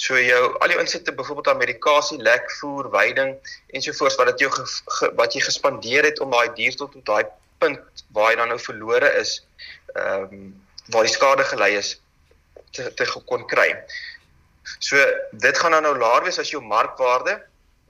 So 0.00 0.18
jou 0.20 0.40
al 0.64 0.72
jou 0.72 0.80
insette 0.80 1.12
byvoorbeeld 1.12 1.48
aan 1.52 1.60
medikasie, 1.60 2.18
lekvoer, 2.24 2.88
veiding 2.90 3.34
ensovoorts 3.76 4.16
wat 4.20 4.32
dit 4.32 4.46
jou 4.46 4.50
ge, 4.54 4.64
ge, 4.98 5.10
wat 5.18 5.36
jy 5.36 5.44
gespandeer 5.44 6.08
het 6.08 6.20
om 6.24 6.32
daai 6.32 6.52
dier 6.56 6.76
tot 6.76 6.96
op 6.96 7.04
daai 7.04 7.24
punt 7.60 8.04
waar 8.16 8.32
hy 8.32 8.38
dan 8.40 8.48
nou 8.52 8.60
verlore 8.60 9.12
is. 9.20 9.38
Ehm 9.94 10.32
um, 10.32 10.48
waar 10.90 11.06
die 11.06 11.12
skade 11.12 11.44
gelei 11.46 11.76
is 11.78 12.00
te 12.74 12.88
te 12.94 13.06
kon 13.26 13.44
kry. 13.46 13.68
So 14.78 14.96
dit 15.32 15.58
gaan 15.58 15.76
dan 15.76 15.86
nou 15.86 15.94
laer 15.98 16.24
wees 16.26 16.40
as 16.42 16.50
jou 16.50 16.62
markwaarde 16.62 17.36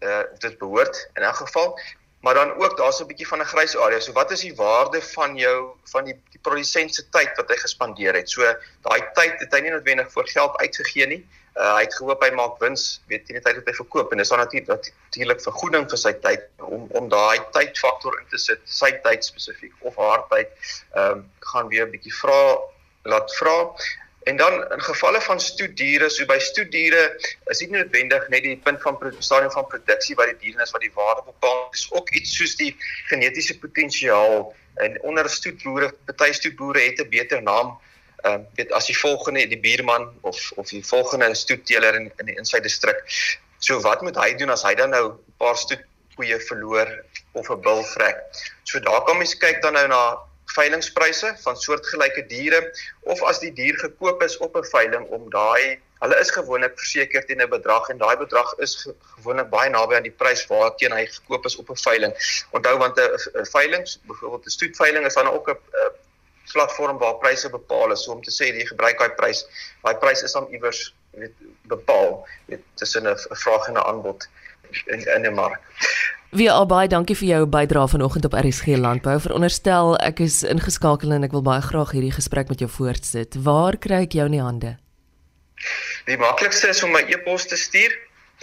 uh 0.01 0.23
dit 0.43 0.59
behoort 0.59 1.09
in 1.15 1.23
elk 1.23 1.37
geval, 1.45 1.75
maar 2.21 2.35
dan 2.35 2.53
ook 2.55 2.77
daar's 2.77 3.01
'n 3.01 3.07
bietjie 3.07 3.27
van 3.27 3.41
'n 3.41 3.53
grys 3.53 3.77
area. 3.77 4.01
So 4.01 4.13
wat 4.13 4.31
is 4.31 4.41
die 4.41 4.55
waarde 4.55 5.03
van 5.03 5.37
jou 5.37 5.71
van 5.85 6.05
die 6.05 6.17
die 6.31 6.41
produsent 6.43 6.95
se 6.95 7.09
tyd 7.09 7.37
wat 7.37 7.49
hy 7.49 7.57
gespandeer 7.57 8.15
het? 8.15 8.31
So 8.31 8.43
daai 8.83 9.03
tyd 9.13 9.41
het 9.41 9.53
hy 9.53 9.61
nie 9.61 9.71
noodwendig 9.71 10.13
vir 10.13 10.27
geld 10.27 10.57
uitgegee 10.57 11.07
nie. 11.07 11.27
Uh 11.57 11.75
hy 11.75 11.83
het 11.83 11.95
gehoop 11.95 12.23
hy 12.23 12.31
maak 12.31 12.59
wins, 12.59 13.01
weet 13.07 13.29
jy, 13.29 13.33
die 13.35 13.43
tyd 13.43 13.57
wat 13.57 13.67
hy 13.67 13.73
verkoop 13.73 14.13
en 14.13 14.19
dis 14.19 14.29
dan 14.29 14.39
natuurlik 14.39 14.93
natuurlik 15.05 15.41
vergoeding 15.41 15.89
vir 15.91 15.99
sy 15.99 16.13
tyd 16.13 16.43
om 16.59 16.87
om 16.91 17.09
daai 17.09 17.41
tydfaktor 17.53 18.21
in 18.21 18.27
te 18.31 18.39
sit, 18.39 18.61
sy 18.65 18.93
tyd 19.03 19.25
spesifiek 19.25 19.73
of 19.81 19.97
haar 19.97 20.29
tyd. 20.29 20.49
Ehm 20.95 21.11
um, 21.13 21.31
gaan 21.39 21.69
weer 21.69 21.87
'n 21.87 21.91
bietjie 21.91 22.15
vra 22.15 22.59
laat 23.03 23.35
vra 23.37 23.75
En 24.29 24.37
dan 24.37 24.73
in 24.73 24.83
gevalle 24.83 25.21
van 25.21 25.41
stoediere, 25.41 26.11
so 26.11 26.27
by 26.29 26.39
stoediere 26.39 27.05
is 27.49 27.59
dit 27.59 27.71
nie 27.71 27.79
noodwendig 27.81 28.27
net 28.29 28.43
die 28.45 28.57
punt 28.57 28.83
van 28.83 28.99
stadium 29.19 29.51
van 29.51 29.67
produksie 29.67 30.17
wat 30.19 30.29
die 30.35 30.37
diere 30.43 30.63
is 30.63 30.75
wat 30.77 30.85
die 30.85 30.93
waarde 30.95 31.25
bepaal, 31.25 31.63
dis 31.73 31.87
ook 31.93 32.11
iets 32.11 32.35
soos 32.37 32.57
die 32.61 32.75
genetiese 33.09 33.57
potensiaal 33.59 34.53
en 34.85 34.99
onder 35.09 35.29
stoetboere, 35.31 35.89
party 36.05 36.33
stoetboere 36.37 36.85
het 36.85 37.01
'n 37.01 37.09
beter 37.09 37.43
naam 37.43 37.79
ehm 38.21 38.41
uh, 38.41 38.47
weet 38.55 38.73
as 38.77 38.87
die 38.87 38.99
volgende 38.99 39.47
die 39.49 39.61
buurman 39.61 40.11
of 40.21 40.53
of 40.57 40.69
die 40.69 40.85
volgende 40.85 41.35
stoetteler 41.35 41.95
in 41.95 42.13
in 42.17 42.27
die 42.27 42.37
inside 42.37 42.63
distrik. 42.63 43.01
So 43.59 43.81
wat 43.81 44.03
moet 44.03 44.17
hy 44.17 44.35
doen 44.35 44.51
as 44.51 44.63
hy 44.63 44.75
dan 44.75 44.91
nou 44.91 45.05
'n 45.13 45.37
paar 45.39 45.57
stoetkoeie 45.57 46.41
verloor 46.41 46.89
of 47.33 47.49
'n 47.49 47.61
bil 47.61 47.83
vrek? 47.85 48.21
So 48.63 48.81
daar 48.81 49.05
kan 49.05 49.17
mens 49.17 49.37
kyk 49.37 49.63
dan 49.63 49.73
nou 49.73 49.87
na 49.89 50.19
veilingpryse 50.55 51.35
van 51.45 51.57
soortgelyke 51.57 52.27
diere 52.27 52.61
of 53.01 53.23
as 53.23 53.39
die 53.39 53.53
dier 53.53 53.79
gekoop 53.79 54.23
is 54.23 54.37
op 54.39 54.57
'n 54.57 54.71
veiling 54.73 55.07
om 55.17 55.31
daai 55.31 55.79
hulle 56.01 56.19
is 56.21 56.31
gewoonlik 56.33 56.79
verseker 56.81 57.25
teen 57.27 57.43
'n 57.43 57.49
bedrag 57.49 57.89
en 57.89 57.99
daai 57.99 58.17
bedrag 58.17 58.53
is 58.67 58.89
gewoonlik 59.17 59.51
baie 59.51 59.71
naby 59.71 59.95
aan 59.95 60.09
die 60.09 60.19
prys 60.23 60.47
waarteen 60.47 60.93
hy 60.97 61.07
gekoop 61.07 61.45
is 61.47 61.57
op 61.57 61.71
'n 61.71 61.77
veiling. 61.77 62.15
Onthou 62.51 62.79
want 62.79 62.99
'n 62.99 63.47
veiling, 63.53 63.85
byvoorbeeld 64.07 64.47
'n 64.47 64.57
stoetveiling 64.59 65.07
is 65.07 65.15
dan 65.15 65.29
ook 65.29 65.51
'n 65.51 65.59
platform 66.53 66.99
waar 66.99 67.15
pryse 67.15 67.51
bepaal 67.51 67.93
is. 67.93 68.03
So 68.05 68.13
om 68.13 68.23
te 68.23 68.31
sê 68.31 68.49
jy 68.51 68.67
gebruik 68.67 68.99
daai 68.99 69.11
prys, 69.11 69.47
daai 69.83 69.97
prys 69.97 70.23
is 70.23 70.33
dan 70.33 70.49
iewers 70.51 70.95
weet 71.11 71.35
bepaal 71.63 72.27
weet 72.47 72.65
tussen 72.75 73.07
'n 73.07 73.17
vraag 73.45 73.69
en 73.69 73.75
'n 73.75 73.87
aanbod 73.91 74.29
in 74.87 75.01
in 75.07 75.27
'n 75.27 75.35
mark. 75.35 75.61
Wie 76.31 76.47
albei, 76.47 76.85
dankie 76.87 77.17
vir 77.19 77.27
jou 77.27 77.43
bydrae 77.51 77.91
vanoggend 77.91 78.23
op 78.29 78.37
RSG 78.39 78.77
Landbou. 78.79 79.17
Veronderstel 79.19 79.97
ek 79.99 80.23
is 80.23 80.47
ingeskakel 80.47 81.11
en 81.17 81.27
ek 81.27 81.33
wil 81.35 81.43
baie 81.43 81.59
graag 81.65 81.91
hierdie 81.91 82.15
gesprek 82.15 82.47
met 82.53 82.61
jou 82.63 82.71
voortsit. 82.71 83.35
Waar 83.43 83.75
kry 83.83 84.07
ek 84.07 84.15
jou 84.15 84.31
in 84.31 84.37
die 84.37 84.45
hande? 84.45 84.79
Die 86.07 86.15
maklikste 86.23 86.71
is 86.71 86.87
om 86.87 86.95
my 86.95 87.03
e-pos 87.11 87.51
te 87.51 87.59
stuur, 87.59 87.91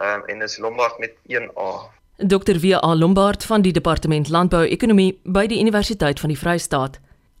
Ehm 0.00 0.16
um, 0.16 0.24
en 0.32 0.40
dis 0.40 0.56
Lombard 0.64 0.96
met 0.96 1.12
1 1.28 1.52
A. 1.60 1.99
Dr. 2.22 2.60
W.A. 2.60 2.94
Lombard 2.94 3.44
van 3.44 3.62
die 3.62 3.72
Departement 3.72 4.28
Landbou-ekonomie 4.28 5.14
by 5.24 5.46
die 5.48 5.60
Universiteit 5.60 6.20
van 6.20 6.28
die 6.28 6.36
Vrystaat. 6.36 6.98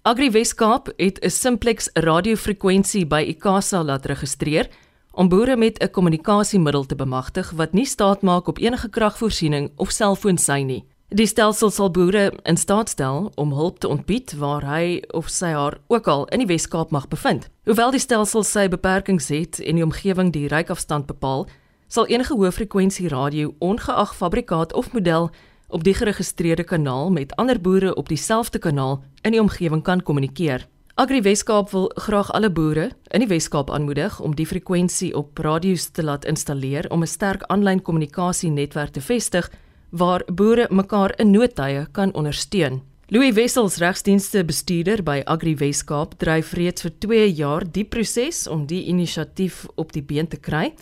Agri 0.08 0.30
Weskaap 0.32 0.88
het 0.96 1.18
'n 1.20 1.30
simplex 1.30 1.90
radiofrekwensie 1.92 3.06
by 3.06 3.20
ICASA 3.28 3.82
laat 3.84 4.06
registreer 4.06 4.68
om 5.12 5.28
boere 5.28 5.56
met 5.56 5.78
'n 5.82 5.90
kommunikasiemiddel 5.90 6.86
te 6.86 6.94
bemagtig 6.94 7.50
wat 7.50 7.72
nie 7.72 7.84
staat 7.84 8.22
maak 8.22 8.48
op 8.48 8.58
enige 8.58 8.88
kragvoorsiening 8.88 9.70
of 9.76 9.90
selfoonsein 9.90 10.66
nie. 10.66 10.84
Die 11.08 11.26
stelsel 11.26 11.70
sal 11.70 11.90
boere 11.90 12.32
in 12.42 12.56
staat 12.56 12.88
stel 12.88 13.32
om 13.34 13.52
hulp 13.52 13.78
te 13.78 13.88
ontbied 13.88 14.32
waar 14.32 14.64
hy 14.64 15.02
of 15.10 15.28
sy 15.28 15.52
haar 15.52 15.78
ook 15.86 16.08
al 16.08 16.24
in 16.26 16.38
die 16.38 16.46
Wes-Kaap 16.46 16.90
mag 16.90 17.08
bevind. 17.08 17.50
Hoewel 17.64 17.90
die 17.90 18.00
stelsel 18.00 18.42
sy 18.42 18.68
beperkings 18.68 19.28
het 19.28 19.60
en 19.60 19.74
die 19.74 19.84
omgewing 19.84 20.32
die 20.32 20.48
reikafstand 20.48 21.06
bepaal, 21.06 21.46
sal 21.90 22.06
enige 22.06 22.36
hoëfrekwensie 22.38 23.08
radio 23.10 23.54
ongeag 23.58 24.12
fabrikaat 24.14 24.72
of 24.78 24.92
model 24.94 25.30
op 25.68 25.82
die 25.84 25.94
geregistreerde 25.94 26.62
kanaal 26.64 27.10
met 27.10 27.32
ander 27.36 27.58
boere 27.60 27.94
op 27.94 28.08
dieselfde 28.08 28.58
kanaal 28.58 29.00
in 29.26 29.34
die 29.34 29.40
omgewing 29.40 29.82
kan 29.82 30.02
kommunikeer. 30.02 30.68
Agri 30.94 31.22
Weskaap 31.22 31.70
wil 31.70 31.90
graag 31.94 32.30
alle 32.32 32.50
boere 32.50 32.90
in 33.10 33.24
die 33.24 33.28
Weskaap 33.28 33.70
aanmoedig 33.70 34.20
om 34.20 34.36
die 34.38 34.46
frekwensie 34.46 35.16
op 35.18 35.38
radio's 35.38 35.88
te 35.90 36.04
laat 36.06 36.24
installeer 36.24 36.86
om 36.90 37.02
'n 37.02 37.06
sterk 37.06 37.42
aanlyn 37.42 37.82
kommunikasienetwerk 37.82 38.92
te 38.92 39.00
vestig 39.00 39.50
waar 39.90 40.22
boere 40.26 40.66
mekaar 40.70 41.18
in 41.18 41.30
noodtye 41.30 41.86
kan 41.92 42.14
ondersteun. 42.14 42.82
Louis 43.08 43.34
Wessels, 43.34 43.76
regsdienste 43.76 44.44
bestuurder 44.44 45.02
by 45.02 45.22
Agri 45.24 45.56
Weskaap, 45.56 46.14
dryf 46.18 46.52
reeds 46.52 46.82
vir 46.82 46.92
2 46.98 47.32
jaar 47.34 47.72
die 47.72 47.84
proses 47.84 48.46
om 48.48 48.66
die 48.66 48.84
inisiatief 48.84 49.66
op 49.74 49.92
die 49.92 50.02
been 50.02 50.28
te 50.28 50.36
kry 50.36 50.72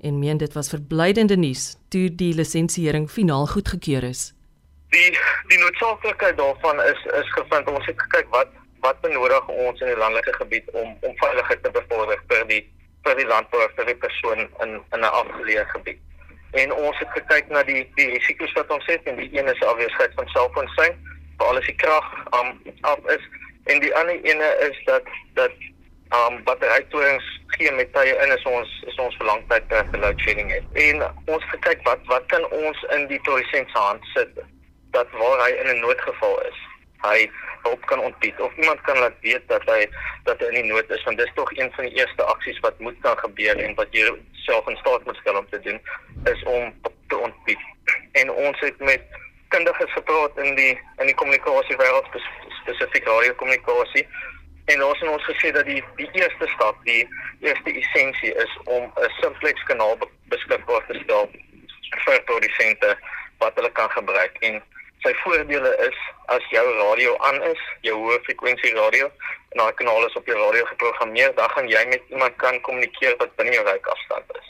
en 0.00 0.18
meen 0.18 0.36
dit 0.36 0.52
was 0.52 0.68
verblydende 0.68 1.36
nuus 1.36 1.76
toe 1.88 2.14
die 2.14 2.34
lisensiering 2.34 3.10
finaal 3.10 3.46
goedgekeur 3.46 4.02
is. 4.02 4.32
Die 4.94 5.10
die 5.48 5.58
noodsaaklikheid 5.58 6.36
daarvan 6.36 6.82
is 6.82 7.04
is 7.20 7.32
gevind. 7.32 7.68
Ons 7.68 7.86
het 7.86 8.00
gekyk 8.00 8.28
wat 8.30 8.48
wat 8.80 9.00
benodig 9.00 9.48
ons 9.48 9.80
in 9.80 9.90
die 9.90 9.96
landelike 9.96 10.32
gebied 10.32 10.70
om 10.70 10.96
om 11.00 11.16
veiligheid 11.22 11.62
te 11.62 11.70
bevorder 11.70 12.22
vir 12.28 12.44
die 12.52 12.62
vir 13.06 13.16
die 13.16 13.26
landbouer 13.26 13.72
vir 13.76 13.90
die 13.90 13.98
persoon 14.04 14.44
in 14.64 14.76
in 14.94 15.00
'n 15.00 15.14
afgeleë 15.20 15.66
gebied. 15.74 16.00
En 16.50 16.72
ons 16.72 16.98
het 16.98 17.10
gekyk 17.16 17.48
na 17.48 17.62
die 17.62 17.82
die 17.96 18.08
risiko's 18.14 18.52
wat 18.52 18.70
ons 18.70 18.86
het 18.86 19.02
en 19.04 19.16
die 19.16 19.30
een 19.32 19.48
is 19.54 19.62
afwesigheid 19.72 20.14
van 20.14 20.28
selfoonsein 20.28 20.94
vir 21.38 21.46
alles 21.46 21.66
die 21.66 21.80
krag 21.84 22.06
um, 22.40 22.54
af 22.80 22.98
is. 23.16 23.24
En 23.64 23.80
die 23.80 23.94
ander 23.96 24.22
ene 24.24 24.48
is 24.70 24.78
dat 24.84 25.04
dat 25.34 25.52
um 26.16 26.42
batterytorings 26.44 27.24
geen 27.46 27.76
met 27.76 27.92
tye 27.92 28.14
in 28.24 28.32
is 28.36 28.44
ons 28.48 28.70
is 28.86 28.96
ons 29.02 29.16
verlangtyd 29.20 29.66
per 29.68 30.00
load 30.00 30.20
shedding 30.20 30.50
het. 30.52 30.64
En 30.72 31.02
ons 31.26 31.44
gekyk 31.52 31.82
wat 31.88 32.00
wat 32.12 32.26
kan 32.32 32.46
ons 32.50 32.84
in 32.96 33.06
die 33.10 33.20
se 33.24 33.64
hand 33.72 34.04
sit 34.14 34.40
dat 34.96 35.10
waar 35.10 35.44
hy 35.44 35.50
in 35.50 35.76
'n 35.76 35.80
noodgeval 35.80 36.40
is. 36.48 36.58
Hy 37.02 37.30
hulp 37.62 37.86
kan 37.86 38.00
ontbied 38.00 38.40
of 38.40 38.56
iemand 38.56 38.80
kan 38.80 38.98
laat 38.98 39.20
weet 39.20 39.48
dat 39.48 39.62
hy 39.64 39.88
dat 40.24 40.38
hy 40.40 40.46
in 40.46 40.62
die 40.62 40.72
nood 40.72 40.90
is 40.90 41.04
want 41.04 41.18
dis 41.18 41.34
tog 41.34 41.50
een 41.56 41.72
van 41.72 41.84
die 41.84 41.98
eerste 42.00 42.22
aksies 42.22 42.60
wat 42.60 42.78
moet 42.78 42.96
kan 43.00 43.18
gebeur 43.18 43.56
en 43.56 43.74
wat 43.74 43.88
jy 43.90 44.08
self 44.32 44.68
in 44.68 44.76
staat 44.76 45.04
moet 45.04 45.16
stel 45.16 45.36
om 45.36 45.48
te 45.50 45.60
doen 45.60 45.80
is 46.24 46.42
om 46.42 46.72
te 47.08 47.16
ontbied. 47.16 47.60
En 48.12 48.30
ons 48.30 48.60
het 48.60 48.78
met 48.78 49.02
kundiges 49.48 49.92
gepraat 49.92 50.38
in 50.38 50.54
die 50.54 50.80
in 50.96 51.06
die 51.06 51.14
kommunikasie 51.14 51.76
wêreld 51.76 52.08
spesifiek 52.62 53.04
radiokommunikasie 53.04 54.06
en 54.72 54.84
ons 54.84 55.00
het 55.00 55.08
ons 55.08 55.28
gesê 55.30 55.50
dat 55.56 55.64
die 55.64 55.82
die 55.96 56.08
eerste 56.20 56.48
stap, 56.54 56.76
die 56.84 57.04
eerste 57.40 57.72
essensie 57.82 58.32
is 58.44 58.56
om 58.64 58.92
'n 58.96 59.12
simplex 59.20 59.62
kanaal 59.70 59.96
beskikbaar 60.32 60.84
te 60.86 61.00
stel 61.04 61.30
vir 62.04 62.22
produsente 62.30 62.96
wat 63.38 63.54
hulle 63.54 63.72
kan 63.72 63.90
gebruik 63.90 64.36
en 64.48 64.62
sy 65.04 65.14
voordele 65.22 65.72
is 65.86 65.98
as 66.34 66.44
jou 66.50 66.64
radio 66.78 67.16
aan 67.28 67.42
is, 67.42 67.60
jou 67.86 67.96
hoë 67.96 68.20
frekwensie 68.26 68.74
radio 68.74 69.06
en 69.52 69.62
daai 69.62 69.74
kanaal 69.80 70.06
is 70.06 70.16
op 70.20 70.26
jou 70.26 70.38
radio 70.38 70.64
geprogrammeer, 70.64 71.34
dan 71.34 71.50
gaan 71.50 71.68
jy 71.68 71.84
met 71.88 72.02
iemand 72.12 72.36
kan 72.36 72.60
kommunikeer 72.60 73.16
wat 73.22 73.36
binne 73.36 73.54
jou 73.54 73.64
reikafstand 73.64 74.36
is. 74.40 74.48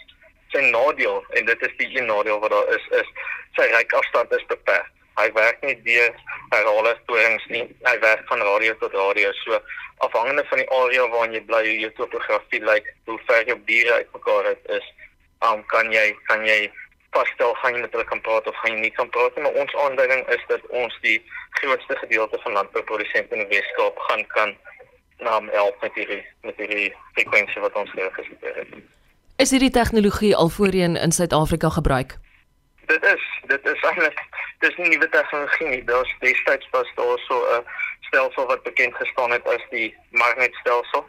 Sy 0.52 0.62
nadeel 0.72 1.24
en 1.38 1.44
dit 1.44 1.66
is 1.68 1.74
die 1.76 1.90
een 1.96 2.08
nadeel 2.10 2.40
wat 2.40 2.50
daar 2.50 2.74
is 2.76 2.86
is 3.02 3.10
sy 3.58 3.68
reikafstand 3.74 4.32
is 4.32 4.46
beperk. 4.46 4.90
Hy 5.18 5.30
werk 5.34 5.62
nie 5.66 5.76
deur 5.82 6.14
herhaalde 6.50 6.96
storings 7.02 7.46
nie. 7.52 7.64
Hy 7.86 7.94
werk 8.04 8.26
van 8.30 8.42
radio 8.50 8.74
tot 8.80 8.92
radio. 8.92 9.32
So 9.44 9.60
afhangende 10.06 10.44
van 10.50 10.62
die 10.62 10.70
area 10.80 11.06
waarin 11.12 11.36
jy 11.36 11.42
bly, 11.48 11.62
jou 11.84 11.90
topografie 11.98 12.62
lyk, 12.64 12.92
hoe 13.10 13.18
ver 13.26 13.46
jou 13.46 13.58
bure 13.70 13.96
uitmekaar 14.02 14.52
uit 14.52 14.70
is, 14.78 14.92
um, 15.46 15.64
kan 15.72 15.92
jy 15.92 16.06
kan 16.30 16.44
jy 16.46 16.60
vasstel 17.16 17.54
gaan 17.62 17.74
jy 17.74 17.82
met 17.82 17.94
hulle 17.96 18.06
kan 18.10 18.20
praat 18.26 18.46
of 18.46 18.56
gaan 18.62 18.76
jy 18.76 18.80
nie 18.86 18.94
kan 18.96 19.10
praat 19.14 19.36
nie, 19.36 19.44
maar 19.46 19.60
ons 19.62 19.74
aanduiding 19.84 20.24
is 20.34 20.44
dat 20.52 20.64
ons 20.82 20.94
die 21.02 21.18
grootste 21.60 21.96
gedeelte 22.02 22.40
van 22.44 22.58
landbouprodusente 22.60 23.34
in 23.34 23.44
die 23.44 23.56
Weskaap 23.56 23.98
gaan 24.08 24.24
kan 24.34 24.54
naam 25.24 25.48
help 25.54 25.80
met 25.82 25.96
hierdie 25.98 26.22
met 26.46 26.60
hierdie 26.60 26.92
frekwensie 27.16 27.64
wat 27.64 27.74
ons 27.80 27.90
geregistreer 27.96 28.62
het. 28.62 28.78
Is 29.42 29.50
hierdie 29.54 29.74
tegnologie 29.74 30.34
al 30.36 30.48
voorheen 30.48 30.96
in 30.96 31.12
Suid-Afrika 31.12 31.70
gebruik? 31.74 32.18
Dit 32.88 33.04
is 33.04 33.24
dit 33.46 33.66
is 33.66 33.82
eintlik 33.84 34.20
dis 34.64 34.76
nie 34.80 34.88
nuwe 34.88 35.08
tegnologie 35.12 35.66
nie. 35.68 35.84
Daar's 35.84 36.12
destyds 36.20 36.68
was 36.72 36.90
daar 36.96 37.18
so 37.26 37.36
'n 37.56 37.66
stelsel 38.00 38.46
wat 38.46 38.62
bekend 38.62 38.94
gestaan 38.94 39.30
het 39.30 39.48
as 39.48 39.64
die 39.70 39.96
magnetstelsel. 40.10 41.04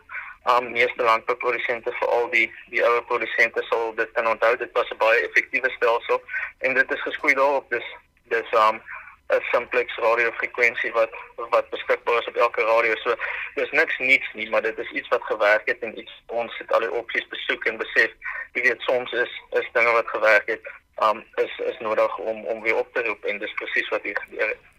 Um 0.51 0.71
meeste 0.71 1.03
landbouprodusente 1.03 1.91
veral 1.91 2.29
die 2.29 2.51
die 2.69 2.83
ouer 2.87 3.03
produsente 3.03 3.63
sal 3.69 3.95
dit 3.95 4.11
kan 4.11 4.27
onthou. 4.27 4.57
Dit 4.57 4.71
was 4.71 4.89
'n 4.89 4.97
baie 4.97 5.19
effektiewe 5.27 5.69
stelsel 5.69 6.21
en 6.59 6.73
dit 6.73 6.91
is 6.91 7.01
geskoei 7.01 7.33
daarop. 7.33 7.69
Dis 7.69 7.87
dis 8.23 8.51
um 8.51 8.81
'n 9.29 9.43
simplex 9.51 9.95
radiofrekwensie 9.95 10.91
wat 10.91 11.13
wat 11.35 11.69
beskikbaar 11.69 12.19
is 12.19 12.27
op 12.27 12.35
elke 12.35 12.61
radio. 12.61 12.95
So 12.95 13.15
dis 13.55 13.71
niks 13.71 13.97
niets 13.97 14.29
nie 14.33 14.49
maar 14.49 14.61
dit 14.61 14.77
is 14.77 14.91
iets 14.91 15.07
wat 15.07 15.23
gewerk 15.23 15.67
het 15.67 15.79
en 15.79 15.99
iets 15.99 16.21
ons 16.25 16.57
het 16.57 16.73
al 16.73 16.79
die 16.79 16.91
opsies 16.91 17.27
besoek 17.27 17.65
en 17.65 17.77
besef 17.77 18.11
jy 18.53 18.61
weet 18.61 18.81
soms 18.81 19.11
is 19.11 19.41
is 19.49 19.69
dinge 19.73 19.91
wat 19.91 20.07
gewerk 20.07 20.47
het 20.47 20.61
um 21.01 21.23
is 21.35 21.53
is 21.71 21.79
nodig 21.79 22.17
om 22.17 22.45
om 22.45 22.61
weer 22.61 22.75
op 22.75 22.93
te 22.93 23.03
roep 23.03 23.23
en 23.23 23.39
dis 23.39 23.53
presies 23.53 23.89
wat 23.89 24.03
hier 24.03 24.19
gebeur 24.25 24.47
het 24.47 24.69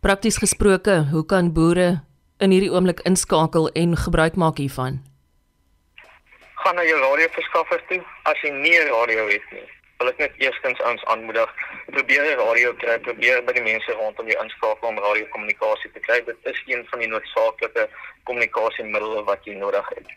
Prakties 0.00 0.38
gesproke, 0.40 0.94
hoe 1.12 1.26
kan 1.28 1.52
boere 1.52 2.00
in 2.40 2.54
hierdie 2.54 2.70
oomblik 2.72 3.02
inskakel 3.04 3.66
en 3.76 3.98
gebruik 4.00 4.38
maak 4.40 4.56
hiervan? 4.56 4.94
Gaan 6.62 6.78
na 6.80 6.86
jou 6.88 6.96
radioverskaffer 7.02 7.82
toe 7.90 7.98
as 8.30 8.40
jy 8.40 8.48
nie 8.48 8.78
'n 8.80 8.88
radio 8.88 9.26
het 9.28 9.44
nie. 9.52 9.66
Wil 9.98 10.08
ek 10.08 10.18
net 10.18 10.32
eerstens 10.38 10.80
ons 10.82 11.04
aanmoedig, 11.04 11.50
probeer 11.92 12.24
'n 12.24 12.40
radio 12.40 12.72
kry, 12.72 12.98
probeer 12.98 13.44
by 13.44 13.52
die 13.52 13.62
mense 13.62 13.92
rondom 13.92 14.26
jou 14.26 14.42
inskakel 14.44 14.88
om 14.88 14.98
radiokommunikasie 14.98 15.92
te 15.92 16.00
kry. 16.00 16.24
Dit 16.24 16.38
is 16.42 16.62
een 16.66 16.86
van 16.90 16.98
die 16.98 17.08
noodsaaklike 17.08 17.88
kommunikasiemiddels 18.24 19.24
wat 19.24 19.44
jy 19.44 19.54
nodig 19.54 19.88
het. 19.88 20.08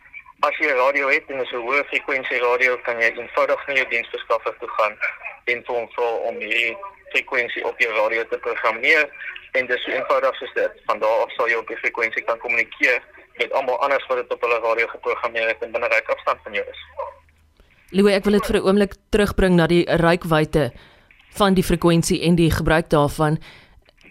As 0.48 0.56
jy 0.60 0.68
'n 0.68 0.78
radio 0.86 1.08
het 1.08 1.24
en 1.32 1.40
'n 1.40 1.46
so 1.46 1.58
hoë 1.68 1.84
frekwensie 1.92 2.40
radio 2.40 2.78
kan 2.86 3.00
jy 3.00 3.10
eenvoudig 3.16 3.68
na 3.68 3.74
jou 3.74 3.88
diensverskaffer 3.90 4.56
toe 4.60 4.70
gaan 4.78 4.96
en 5.52 5.64
vir 5.66 5.76
hom 5.76 5.88
vra 5.96 6.10
om 6.28 6.36
hierdie 6.36 6.78
frekwensie 7.14 7.64
op 7.66 7.80
jou 7.80 7.92
radio 7.96 8.24
te 8.28 8.38
programmeer 8.38 9.10
en 9.54 9.68
dis 9.68 9.84
so 9.84 9.92
eenvoudig 9.92 10.36
soos 10.36 10.54
dit. 10.54 10.72
Van 10.86 11.00
daar 11.00 11.24
af 11.24 11.32
sal 11.32 11.48
jy 11.48 11.56
op 11.56 11.68
die 11.68 11.78
frekwensie 11.78 12.24
kan 12.24 12.40
kommunikeer 12.40 13.00
met 13.38 13.52
almal 13.52 13.80
anders 13.80 14.06
wat 14.08 14.18
dit 14.18 14.34
op 14.34 14.42
hulle 14.42 14.60
radio 14.60 14.88
geprogrammeer 14.88 15.48
het 15.48 15.60
en 15.62 15.72
binne 15.72 15.88
ryk 15.88 16.10
afstand 16.10 16.40
van 16.44 16.54
jou 16.54 16.66
is. 16.70 16.82
Louis, 17.90 18.16
ek 18.16 18.24
wil 18.24 18.34
dit 18.34 18.46
vir 18.46 18.58
'n 18.58 18.66
oomblik 18.68 18.94
terugbring 19.10 19.56
na 19.56 19.68
die 19.68 19.86
rykwyte 19.86 20.72
van 21.38 21.54
die 21.54 21.64
frekwensie 21.64 22.22
en 22.22 22.36
die 22.36 22.52
gebruik 22.52 22.90
daarvan. 22.90 23.38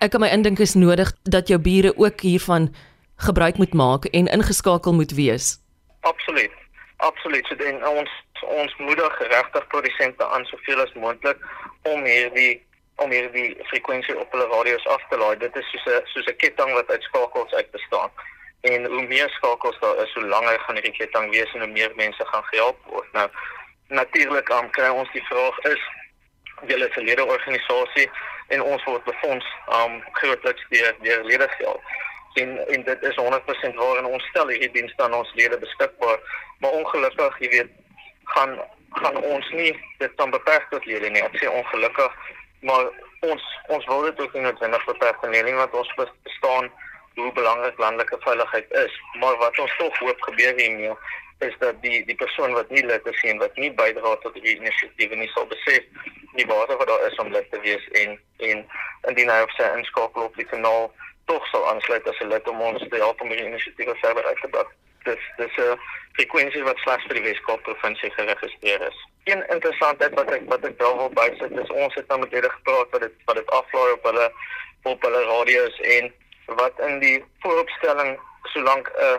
Ek 0.00 0.10
kan 0.10 0.20
my 0.20 0.28
indink 0.28 0.58
is 0.58 0.74
nodig 0.74 1.12
dat 1.22 1.48
jou 1.48 1.58
bure 1.58 1.92
ook 1.96 2.20
hiervan 2.20 2.74
gebruik 3.16 3.58
moet 3.58 3.74
maak 3.74 4.04
en 4.04 4.26
ingeskakel 4.26 4.92
moet 4.92 5.12
wees. 5.12 5.61
Absoluut. 6.02 6.52
Absoluut. 6.96 7.46
So 7.46 7.56
dan 7.56 7.86
ons 7.86 8.10
ons 8.40 8.76
moedig 8.76 9.18
regtig 9.18 9.66
produsente 9.66 10.26
aan 10.26 10.44
soveel 10.44 10.80
as 10.82 10.92
moontlik 10.92 11.38
om 11.82 12.04
hierdie 12.04 12.62
om 13.02 13.10
hierdie 13.10 13.56
frekwensie 13.70 14.18
op 14.18 14.34
hulle 14.34 14.46
radio's 14.50 14.86
af 14.86 15.02
te 15.08 15.18
laai. 15.18 15.36
Dit 15.38 15.56
is 15.56 15.70
soos 15.70 15.86
'n 15.86 16.06
soos 16.14 16.26
'n 16.26 16.36
ketting 16.42 16.72
wat 16.72 16.90
uit 16.90 17.02
skakels 17.02 17.54
uit 17.54 17.70
bestaan. 17.70 18.10
En 18.60 18.84
hoe 18.84 19.06
meer 19.06 19.30
skakels 19.30 19.78
daar 19.80 19.96
is, 20.04 20.14
hoe 20.14 20.26
langer 20.26 20.60
gaan 20.60 20.74
hierdie 20.74 20.98
ketting 20.98 21.30
wees 21.30 21.54
en 21.54 21.60
hoe 21.60 21.74
meer 21.78 21.92
mense 21.94 22.26
gaan 22.26 22.44
gehelp 22.44 22.78
word. 22.84 23.12
Nou 23.12 23.28
natuurlik 23.86 24.50
aan 24.50 24.70
kry 24.70 24.88
ons 24.88 25.12
die 25.12 25.26
vraag 25.26 25.58
is 25.58 25.82
julle 26.66 26.88
verlede 26.90 27.24
organisasie 27.24 28.10
en 28.48 28.62
ons 28.62 28.84
word 28.84 29.04
befonds 29.04 29.46
um 29.80 30.02
grootliks 30.12 30.66
deur 30.68 30.94
deur 31.00 31.24
lede 31.24 31.48
geld 31.48 31.82
en 32.34 32.68
en 32.68 32.84
dit 32.84 33.02
is 33.02 33.16
100% 33.16 33.74
waar 33.74 33.96
en 33.96 34.04
ons 34.04 34.28
stel 34.30 34.48
hierdie 34.48 34.70
dienste 34.70 35.02
aan 35.02 35.14
ons 35.14 35.32
lede 35.34 35.58
beskikbaar. 35.58 36.18
Maar 36.58 36.70
ongelukkig, 36.70 37.38
jy 37.38 37.48
weet, 37.56 37.72
gaan 38.34 38.60
gaan 38.92 39.16
ons 39.16 39.50
nie 39.50 39.72
dit 39.98 40.16
dan 40.16 40.30
beperk 40.30 40.68
tot 40.70 40.84
lede 40.84 41.08
nie. 41.10 41.22
Ek 41.24 41.36
sê 41.40 41.48
ongelukkig, 41.48 42.16
maar 42.60 42.90
ons 43.20 43.44
ons 43.66 43.86
wil 43.86 44.02
dit 44.08 44.20
ook 44.20 44.32
nie 44.36 44.46
noodwendig 44.46 44.84
beperk 44.84 45.20
tot 45.20 45.32
lede 45.32 45.54
want 45.56 45.74
ons 45.80 45.94
verstaan 45.96 46.70
hoe 47.14 47.32
belangrik 47.32 47.78
landelike 47.78 48.16
veiligheid 48.20 48.70
is. 48.84 49.00
Maar 49.20 49.36
wat 49.36 49.58
ons 49.58 49.76
tog 49.76 49.98
hoop 49.98 50.22
gebeur 50.28 50.54
hiermee 50.60 50.94
is 51.42 51.54
dat 51.58 51.82
die 51.82 52.04
die 52.06 52.14
persoon 52.14 52.52
wat 52.52 52.70
nie 52.70 52.84
lid 52.86 53.06
is 53.12 53.22
en 53.30 53.38
wat 53.42 53.56
nie 53.56 53.70
bydra 53.80 54.14
tot 54.22 54.34
die 54.38 54.56
inisiatief 54.56 55.14
nie 55.18 55.30
sal 55.34 55.46
besef 55.50 56.10
nie 56.38 56.46
waar 56.50 56.70
wat 56.70 56.88
daar 56.90 57.06
is 57.08 57.18
om 57.22 57.32
lid 57.34 57.48
te 57.50 57.60
wees 57.66 57.88
en 58.02 58.18
en 58.50 58.64
indien 59.10 59.32
hy 59.32 59.40
of 59.46 59.54
sy 59.56 59.68
inskakel 59.78 60.28
op 60.28 60.38
die 60.40 60.48
kanaal 60.52 60.90
tog 61.26 61.46
sal 61.46 61.68
aansluit 61.70 62.08
as 62.08 62.20
'n 62.20 62.28
lid 62.28 62.48
om 62.48 62.60
ons 62.60 62.88
te 62.88 62.96
help 62.96 63.20
om 63.20 63.28
hierdie 63.28 63.46
inisiatief 63.46 64.00
verder 64.00 64.24
uit 64.24 64.40
te 64.40 64.48
bou. 64.48 64.66
Dis 65.04 65.24
dis 65.36 65.56
'n 65.56 65.78
frekwensie 66.12 66.62
wat 66.62 66.78
slegs 66.78 67.04
vir 67.04 67.14
die 67.14 67.26
Weskaap 67.28 67.62
provinsie 67.62 68.10
geregistreer 68.10 68.80
is. 68.88 68.98
Een 69.24 69.44
interessantheid 69.48 70.14
wat 70.14 70.30
ek 70.30 70.42
wat 70.46 70.64
ek 70.64 70.78
daar 70.78 70.96
wil 70.96 71.10
bysit 71.10 71.58
is 71.64 71.70
ons 71.70 71.94
het 71.94 72.08
nou 72.08 72.18
met 72.20 72.32
hulle 72.32 72.50
gepraat 72.50 72.90
wat 72.90 73.00
dit 73.00 73.14
wat 73.24 73.36
dit 73.36 73.50
aflaai 73.50 73.92
op 73.92 74.02
hulle 74.02 74.32
op 74.82 75.02
hulle 75.02 75.24
radio's 75.24 75.80
en 75.80 76.12
wat 76.46 76.80
in 76.80 76.98
die 76.98 77.24
vooropstelling 77.40 78.18
solank 78.42 78.88
'n 78.88 79.04
uh, 79.04 79.18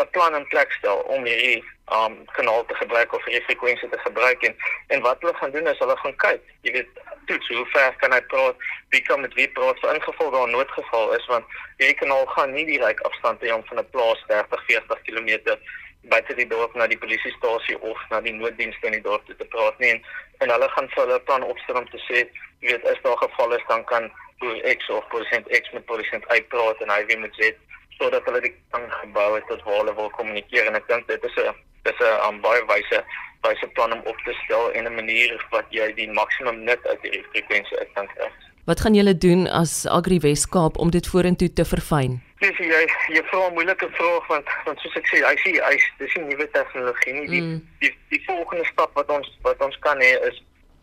'n 0.00 0.10
plan 0.10 0.34
in 0.34 0.46
plek 0.52 0.72
stel 0.72 1.00
om 1.14 1.24
hierdie 1.24 1.64
um 1.98 2.14
kanaal 2.36 2.64
te 2.66 2.74
gebruik 2.74 3.12
of 3.12 3.24
hierdie 3.24 3.44
frekwensie 3.44 3.88
te 3.88 3.98
gebruik 3.98 4.42
en 4.48 4.56
en 4.94 5.00
wat 5.06 5.20
hulle 5.20 5.34
gaan 5.34 5.50
doen 5.50 5.66
is 5.66 5.78
hulle 5.78 5.96
gaan 5.96 6.16
kyk, 6.24 6.42
jy 6.66 6.72
weet, 6.72 7.00
toets 7.26 7.48
hoe 7.48 7.66
ver 7.74 7.94
kan 8.02 8.12
hy 8.12 8.20
praat, 8.32 8.56
wie 8.94 9.02
kan 9.08 9.20
met 9.20 9.34
wie 9.34 9.48
praat 9.58 9.80
vir 9.82 9.94
ingeval 9.94 10.30
daar 10.30 10.46
'n 10.48 10.56
noodgeval 10.56 11.12
is 11.18 11.26
want 11.26 11.44
hierdie 11.78 12.00
kanaal 12.02 12.26
gaan 12.26 12.52
nie 12.54 12.66
direk 12.72 13.00
afstand 13.10 13.42
hê 13.42 13.52
om 13.54 13.64
van 13.70 13.78
'n 13.78 13.90
plaas 13.90 14.24
30, 14.26 14.64
40 14.66 15.02
km 15.02 15.58
buite 16.02 16.34
die 16.34 16.48
dorp 16.48 16.74
na 16.74 16.86
die 16.86 16.98
polisiestasie 16.98 17.78
of 17.80 17.98
na 18.10 18.20
die 18.20 18.32
nooddienste 18.32 18.86
in 18.86 18.92
die 18.92 19.06
dorp 19.08 19.26
te 19.26 19.44
praat 19.44 19.78
nie. 19.78 19.90
En, 19.90 20.04
en 20.38 20.50
hulle 20.50 20.68
gaan 20.68 20.88
vir 20.88 21.02
hulle 21.04 21.20
plan 21.20 21.42
opstel 21.42 21.76
om 21.76 21.88
te 21.90 22.00
sê, 22.08 22.24
jy 22.60 22.72
weet, 22.72 22.86
as 22.88 23.02
daar 23.02 23.16
geval 23.16 23.52
is 23.52 23.66
dan 23.68 23.84
kan 23.84 24.10
X 24.64 24.88
of 24.88 25.08
persent 25.08 25.48
X 25.52 25.70
met 25.72 25.84
persent 25.84 26.24
Y 26.32 26.40
praat 26.48 26.80
en 26.80 26.90
hy 26.90 27.04
weer 27.04 27.20
met 27.20 27.34
Z 27.34 27.52
sodat 28.00 28.24
hulle 28.24 28.40
die 28.40 28.54
kan 28.74 28.86
gebou 29.00 29.34
het 29.36 29.46
tot 29.52 29.64
waar 29.66 29.82
hulle 29.82 29.94
wil 29.94 30.12
kommunikeer 30.18 30.70
en 30.70 30.78
ek 30.78 30.86
dink 30.88 31.08
dit 31.08 31.24
is 31.28 31.36
'n 31.36 31.54
dis 31.84 32.00
'n 32.00 32.12
um, 32.28 32.40
baie 32.40 32.62
wyse 32.72 33.00
wyse 33.46 33.66
plan 33.76 33.92
om 33.92 34.02
op 34.04 34.18
te 34.24 34.32
stel 34.44 34.72
en 34.72 34.84
'n 34.84 34.94
manier 34.94 35.46
wat 35.50 35.66
jy 35.70 35.92
die 35.94 36.10
maksimum 36.20 36.64
nut 36.64 36.86
uit 36.86 37.02
hierdie 37.02 37.24
frekwensie 37.32 37.78
uit 37.78 37.92
kan 37.94 38.08
kry. 38.14 38.28
Wat 38.64 38.80
gaan 38.80 38.94
julle 38.94 39.16
doen 39.18 39.48
as 39.48 39.86
Agri 39.86 40.18
Weskaap 40.20 40.76
om 40.76 40.90
dit 40.90 41.06
vorentoe 41.06 41.52
te 41.52 41.64
verfyn? 41.64 42.20
Dis 42.38 42.58
jy 42.58 42.84
jy 43.08 43.22
vra 43.30 43.48
'n 43.48 43.54
moeilike 43.54 43.88
vraag 43.98 44.26
want 44.26 44.46
want 44.64 44.78
soos 44.80 44.96
ek 44.96 45.06
sê, 45.06 45.24
hy 45.24 45.36
sê 45.44 45.50
hy 45.68 45.76
dis 45.98 46.14
nie 46.14 46.24
nuwe 46.24 46.50
tegnologie 46.50 47.12
nie. 47.12 47.28
Die, 47.28 47.42
mm. 47.42 47.60
die 47.80 47.92
die 48.08 48.22
volgende 48.26 48.64
stap 48.64 48.94
wat 48.94 49.10
ons 49.10 49.28
wat 49.42 49.60
ons 49.60 49.78
kan 49.78 49.98
hê 50.00 50.12
is 50.28 50.42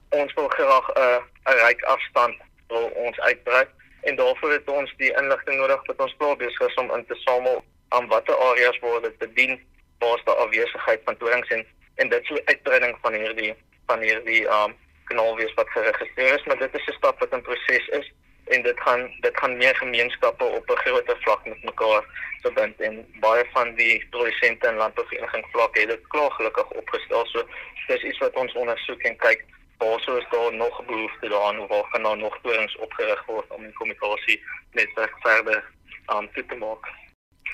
ons 0.10 0.34
wil 0.34 0.48
graag 0.48 0.88
'n 0.96 1.00
uh, 1.00 1.20
'n 1.52 1.58
ryk 1.66 1.82
afstand 1.84 2.36
wil 2.68 2.92
ons 2.96 3.20
uitbrei 3.20 3.66
en 4.02 4.16
daarvoor 4.16 4.52
het 4.52 4.70
ons 4.70 4.94
die 4.98 5.14
inligting 5.22 5.58
nodig 5.58 5.86
wat 5.86 6.04
ons 6.06 6.16
plaas 6.18 6.38
besig 6.38 6.68
is 6.68 6.76
om 6.76 6.92
in 6.96 7.06
te 7.06 7.16
samel 7.16 7.64
aan 7.90 8.08
watter 8.08 8.36
areas 8.50 8.80
word 8.80 9.04
dit 9.04 9.18
bedien 9.18 9.60
waar 10.00 10.22
daar 10.24 10.44
afwesigheid 10.46 11.02
van 11.06 11.16
dorings 11.20 11.50
en 11.50 11.66
en 11.96 12.10
dit 12.10 12.26
sou 12.26 12.42
uitbreiding 12.46 12.98
van 13.02 13.14
hierdie 13.14 13.56
van 13.86 14.02
hierdie 14.02 14.44
um 14.60 14.76
kanaal 15.10 15.36
wees 15.36 15.54
wat 15.54 15.70
geregistreer 15.70 16.34
is 16.40 16.46
maar 16.46 16.58
dit 16.58 16.76
is 16.76 16.88
'n 16.88 16.98
stap 17.00 17.20
wat 17.20 17.34
in 17.34 17.42
proses 17.42 17.88
is 18.00 18.12
en 18.48 18.62
dit 18.64 18.80
gaan 18.80 19.12
dit 19.22 19.40
gaan 19.40 19.58
meer 19.58 19.76
gemeenskappe 19.76 20.44
op 20.44 20.70
'n 20.70 20.82
groter 20.84 21.18
vlak 21.22 21.46
met 21.46 21.64
mekaar 21.64 22.04
verbind 22.42 22.82
en 22.82 23.06
baie 23.20 23.46
van 23.54 23.76
die 23.76 24.06
produsente 24.10 24.68
en 24.68 24.76
landbouvereniging 24.76 25.46
vlak 25.52 25.78
het 25.78 25.90
dit 25.90 26.08
klaar 26.08 26.32
gelukkig 26.32 26.70
opgestel. 26.82 27.26
So 27.26 27.44
dis 27.88 28.04
iets 28.04 28.18
wat 28.18 28.36
ons 28.36 28.54
ondersoek 28.54 29.02
en 29.02 29.18
kyk 29.18 29.46
Waarso 29.78 30.16
is 30.18 30.28
daar 30.32 30.54
nog 30.56 30.86
behoefte 30.86 31.30
daaraan 31.30 31.60
of 31.60 31.70
waar 31.70 31.90
kan 31.92 32.04
daar 32.04 32.18
nog 32.18 32.38
torings 32.42 32.78
opgerig 32.78 33.26
word 33.26 33.52
om 33.56 33.62
die 33.64 33.74
kommunikasie 33.74 34.44
netwerk 34.72 35.16
verder 35.20 35.64
aan 36.06 36.24
um, 36.24 36.48
te 36.48 36.56
maak? 36.56 36.84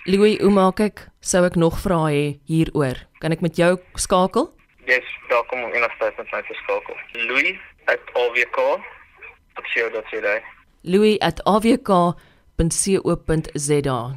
Louis, 0.04 0.40
hoe 0.40 0.52
maak 0.52 0.80
ek? 0.80 1.08
Sou 1.20 1.46
ek 1.48 1.56
nog 1.56 1.80
vra 1.80 2.12
hê 2.12 2.40
hieroor? 2.50 2.98
Kan 3.24 3.32
ek 3.36 3.42
met 3.44 3.56
jou 3.56 3.80
skakel? 3.96 4.52
Yes, 4.88 5.08
daar 5.30 5.46
kom 5.48 5.60
in 5.60 5.88
tyd 6.00 6.18
met 6.18 6.32
my 6.32 6.42
te 6.48 6.54
skakel. 6.64 6.96
Louis 7.28 7.56
at 7.86 8.00
AVK. 8.20 8.58
Jy? 9.74 10.40
Louis 10.82 11.20
at 11.20 11.40
avk.co.za. 11.48 12.20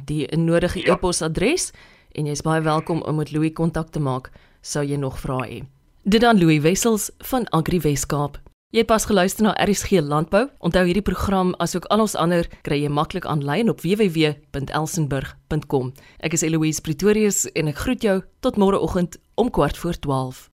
Die 0.05 0.37
nodige 0.37 0.79
ja. 0.83 0.93
e-posadres 0.93 1.71
en 2.11 2.25
jy's 2.27 2.41
baie 2.43 2.61
welkom 2.61 3.01
om 3.01 3.15
met 3.21 3.31
Louis 3.31 3.53
kontak 3.55 3.89
te 3.95 3.99
maak 4.03 4.31
sou 4.61 4.83
jy 4.83 4.97
nog 4.99 5.19
vra 5.23 5.37
hê. 5.47 5.63
Dit 6.07 6.21
dan 6.21 6.39
Louis 6.39 6.61
Wessels 6.61 7.09
van 7.17 7.49
Agri 7.49 7.79
Weskaap. 7.79 8.41
Jy 8.71 8.85
pas 8.87 9.05
geluister 9.05 9.43
na 9.43 9.51
RSG 9.59 9.99
Landbou. 9.99 10.47
Onthou 10.63 10.85
hierdie 10.87 11.03
program 11.03 11.51
asook 11.59 11.83
al 11.91 11.99
ons 12.05 12.15
ander 12.15 12.47
kry 12.63 12.79
jy 12.79 12.87
maklik 12.87 13.27
aanlyn 13.27 13.67
op 13.67 13.83
www.elsenburg.com. 13.83 15.91
Ek 16.23 16.31
is 16.31 16.47
Eloise 16.47 16.79
Pretorius 16.81 17.51
en 17.59 17.67
ek 17.67 17.83
groet 17.83 17.99
jou 18.07 18.23
tot 18.39 18.55
môreoggend 18.55 19.19
om 19.35 19.51
12:15. 19.51 20.47